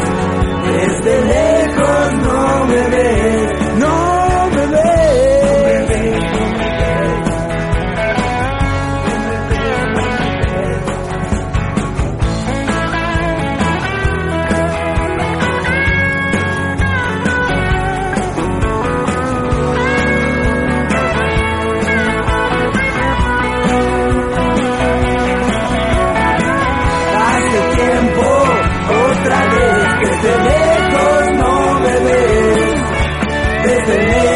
[0.72, 3.41] desde lejos no me ves.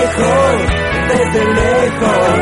[0.06, 0.56] Lejos,
[1.08, 2.38] desde lejos,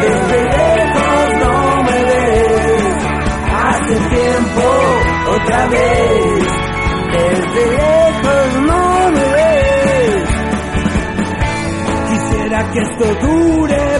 [0.00, 2.96] desde lejos no me ves.
[3.64, 4.64] Hace tiempo,
[5.34, 6.46] otra vez,
[7.12, 10.24] desde lejos no me ves.
[12.08, 13.95] Quisiera que esto dure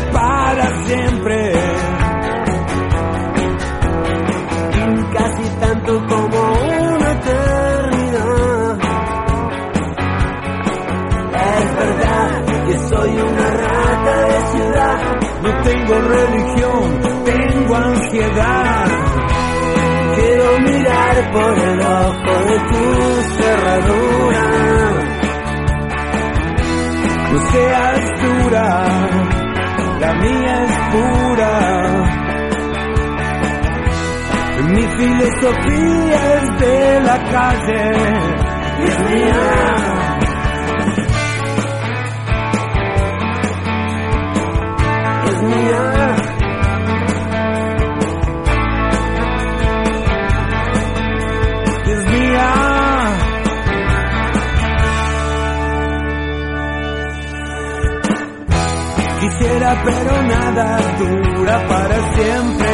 [15.86, 18.86] tengo religión, tengo ansiedad.
[20.16, 22.82] Quiero mirar por el ojo de tu
[23.38, 24.44] cerradura.
[27.32, 28.68] No seas dura,
[30.00, 31.52] la mía es pura.
[34.68, 37.92] Mi filosofía es de la calle.
[38.86, 40.05] Es mía.
[59.26, 62.70] Quisiera pero nada dura para siempre.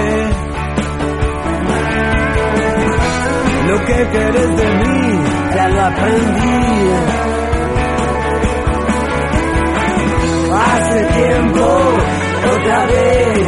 [3.68, 5.20] Lo que querés de mí
[5.54, 6.62] ya lo aprendí.
[10.52, 11.66] Hace tiempo,
[12.50, 13.38] otra vez,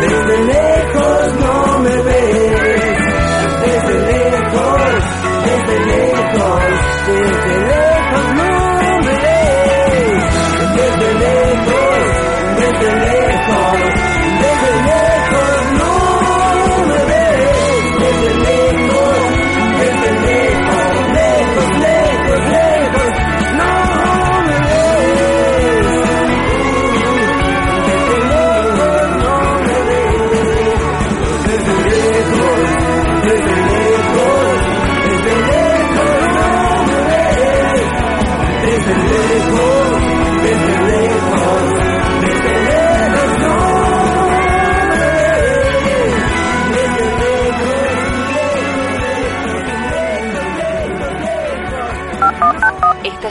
[0.00, 2.98] desde lejos no me ves.
[3.64, 5.04] Desde lejos,
[5.44, 6.62] desde lejos,
[7.06, 8.50] desde lejos no
[9.02, 10.24] me ves.
[10.76, 11.43] Desde lejos,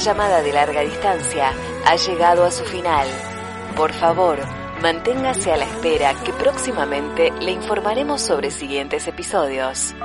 [0.03, 1.53] llamada de larga distancia
[1.85, 3.07] ha llegado a su final.
[3.77, 4.37] Por favor,
[4.81, 9.95] manténgase a la espera que próximamente le informaremos sobre siguientes episodios.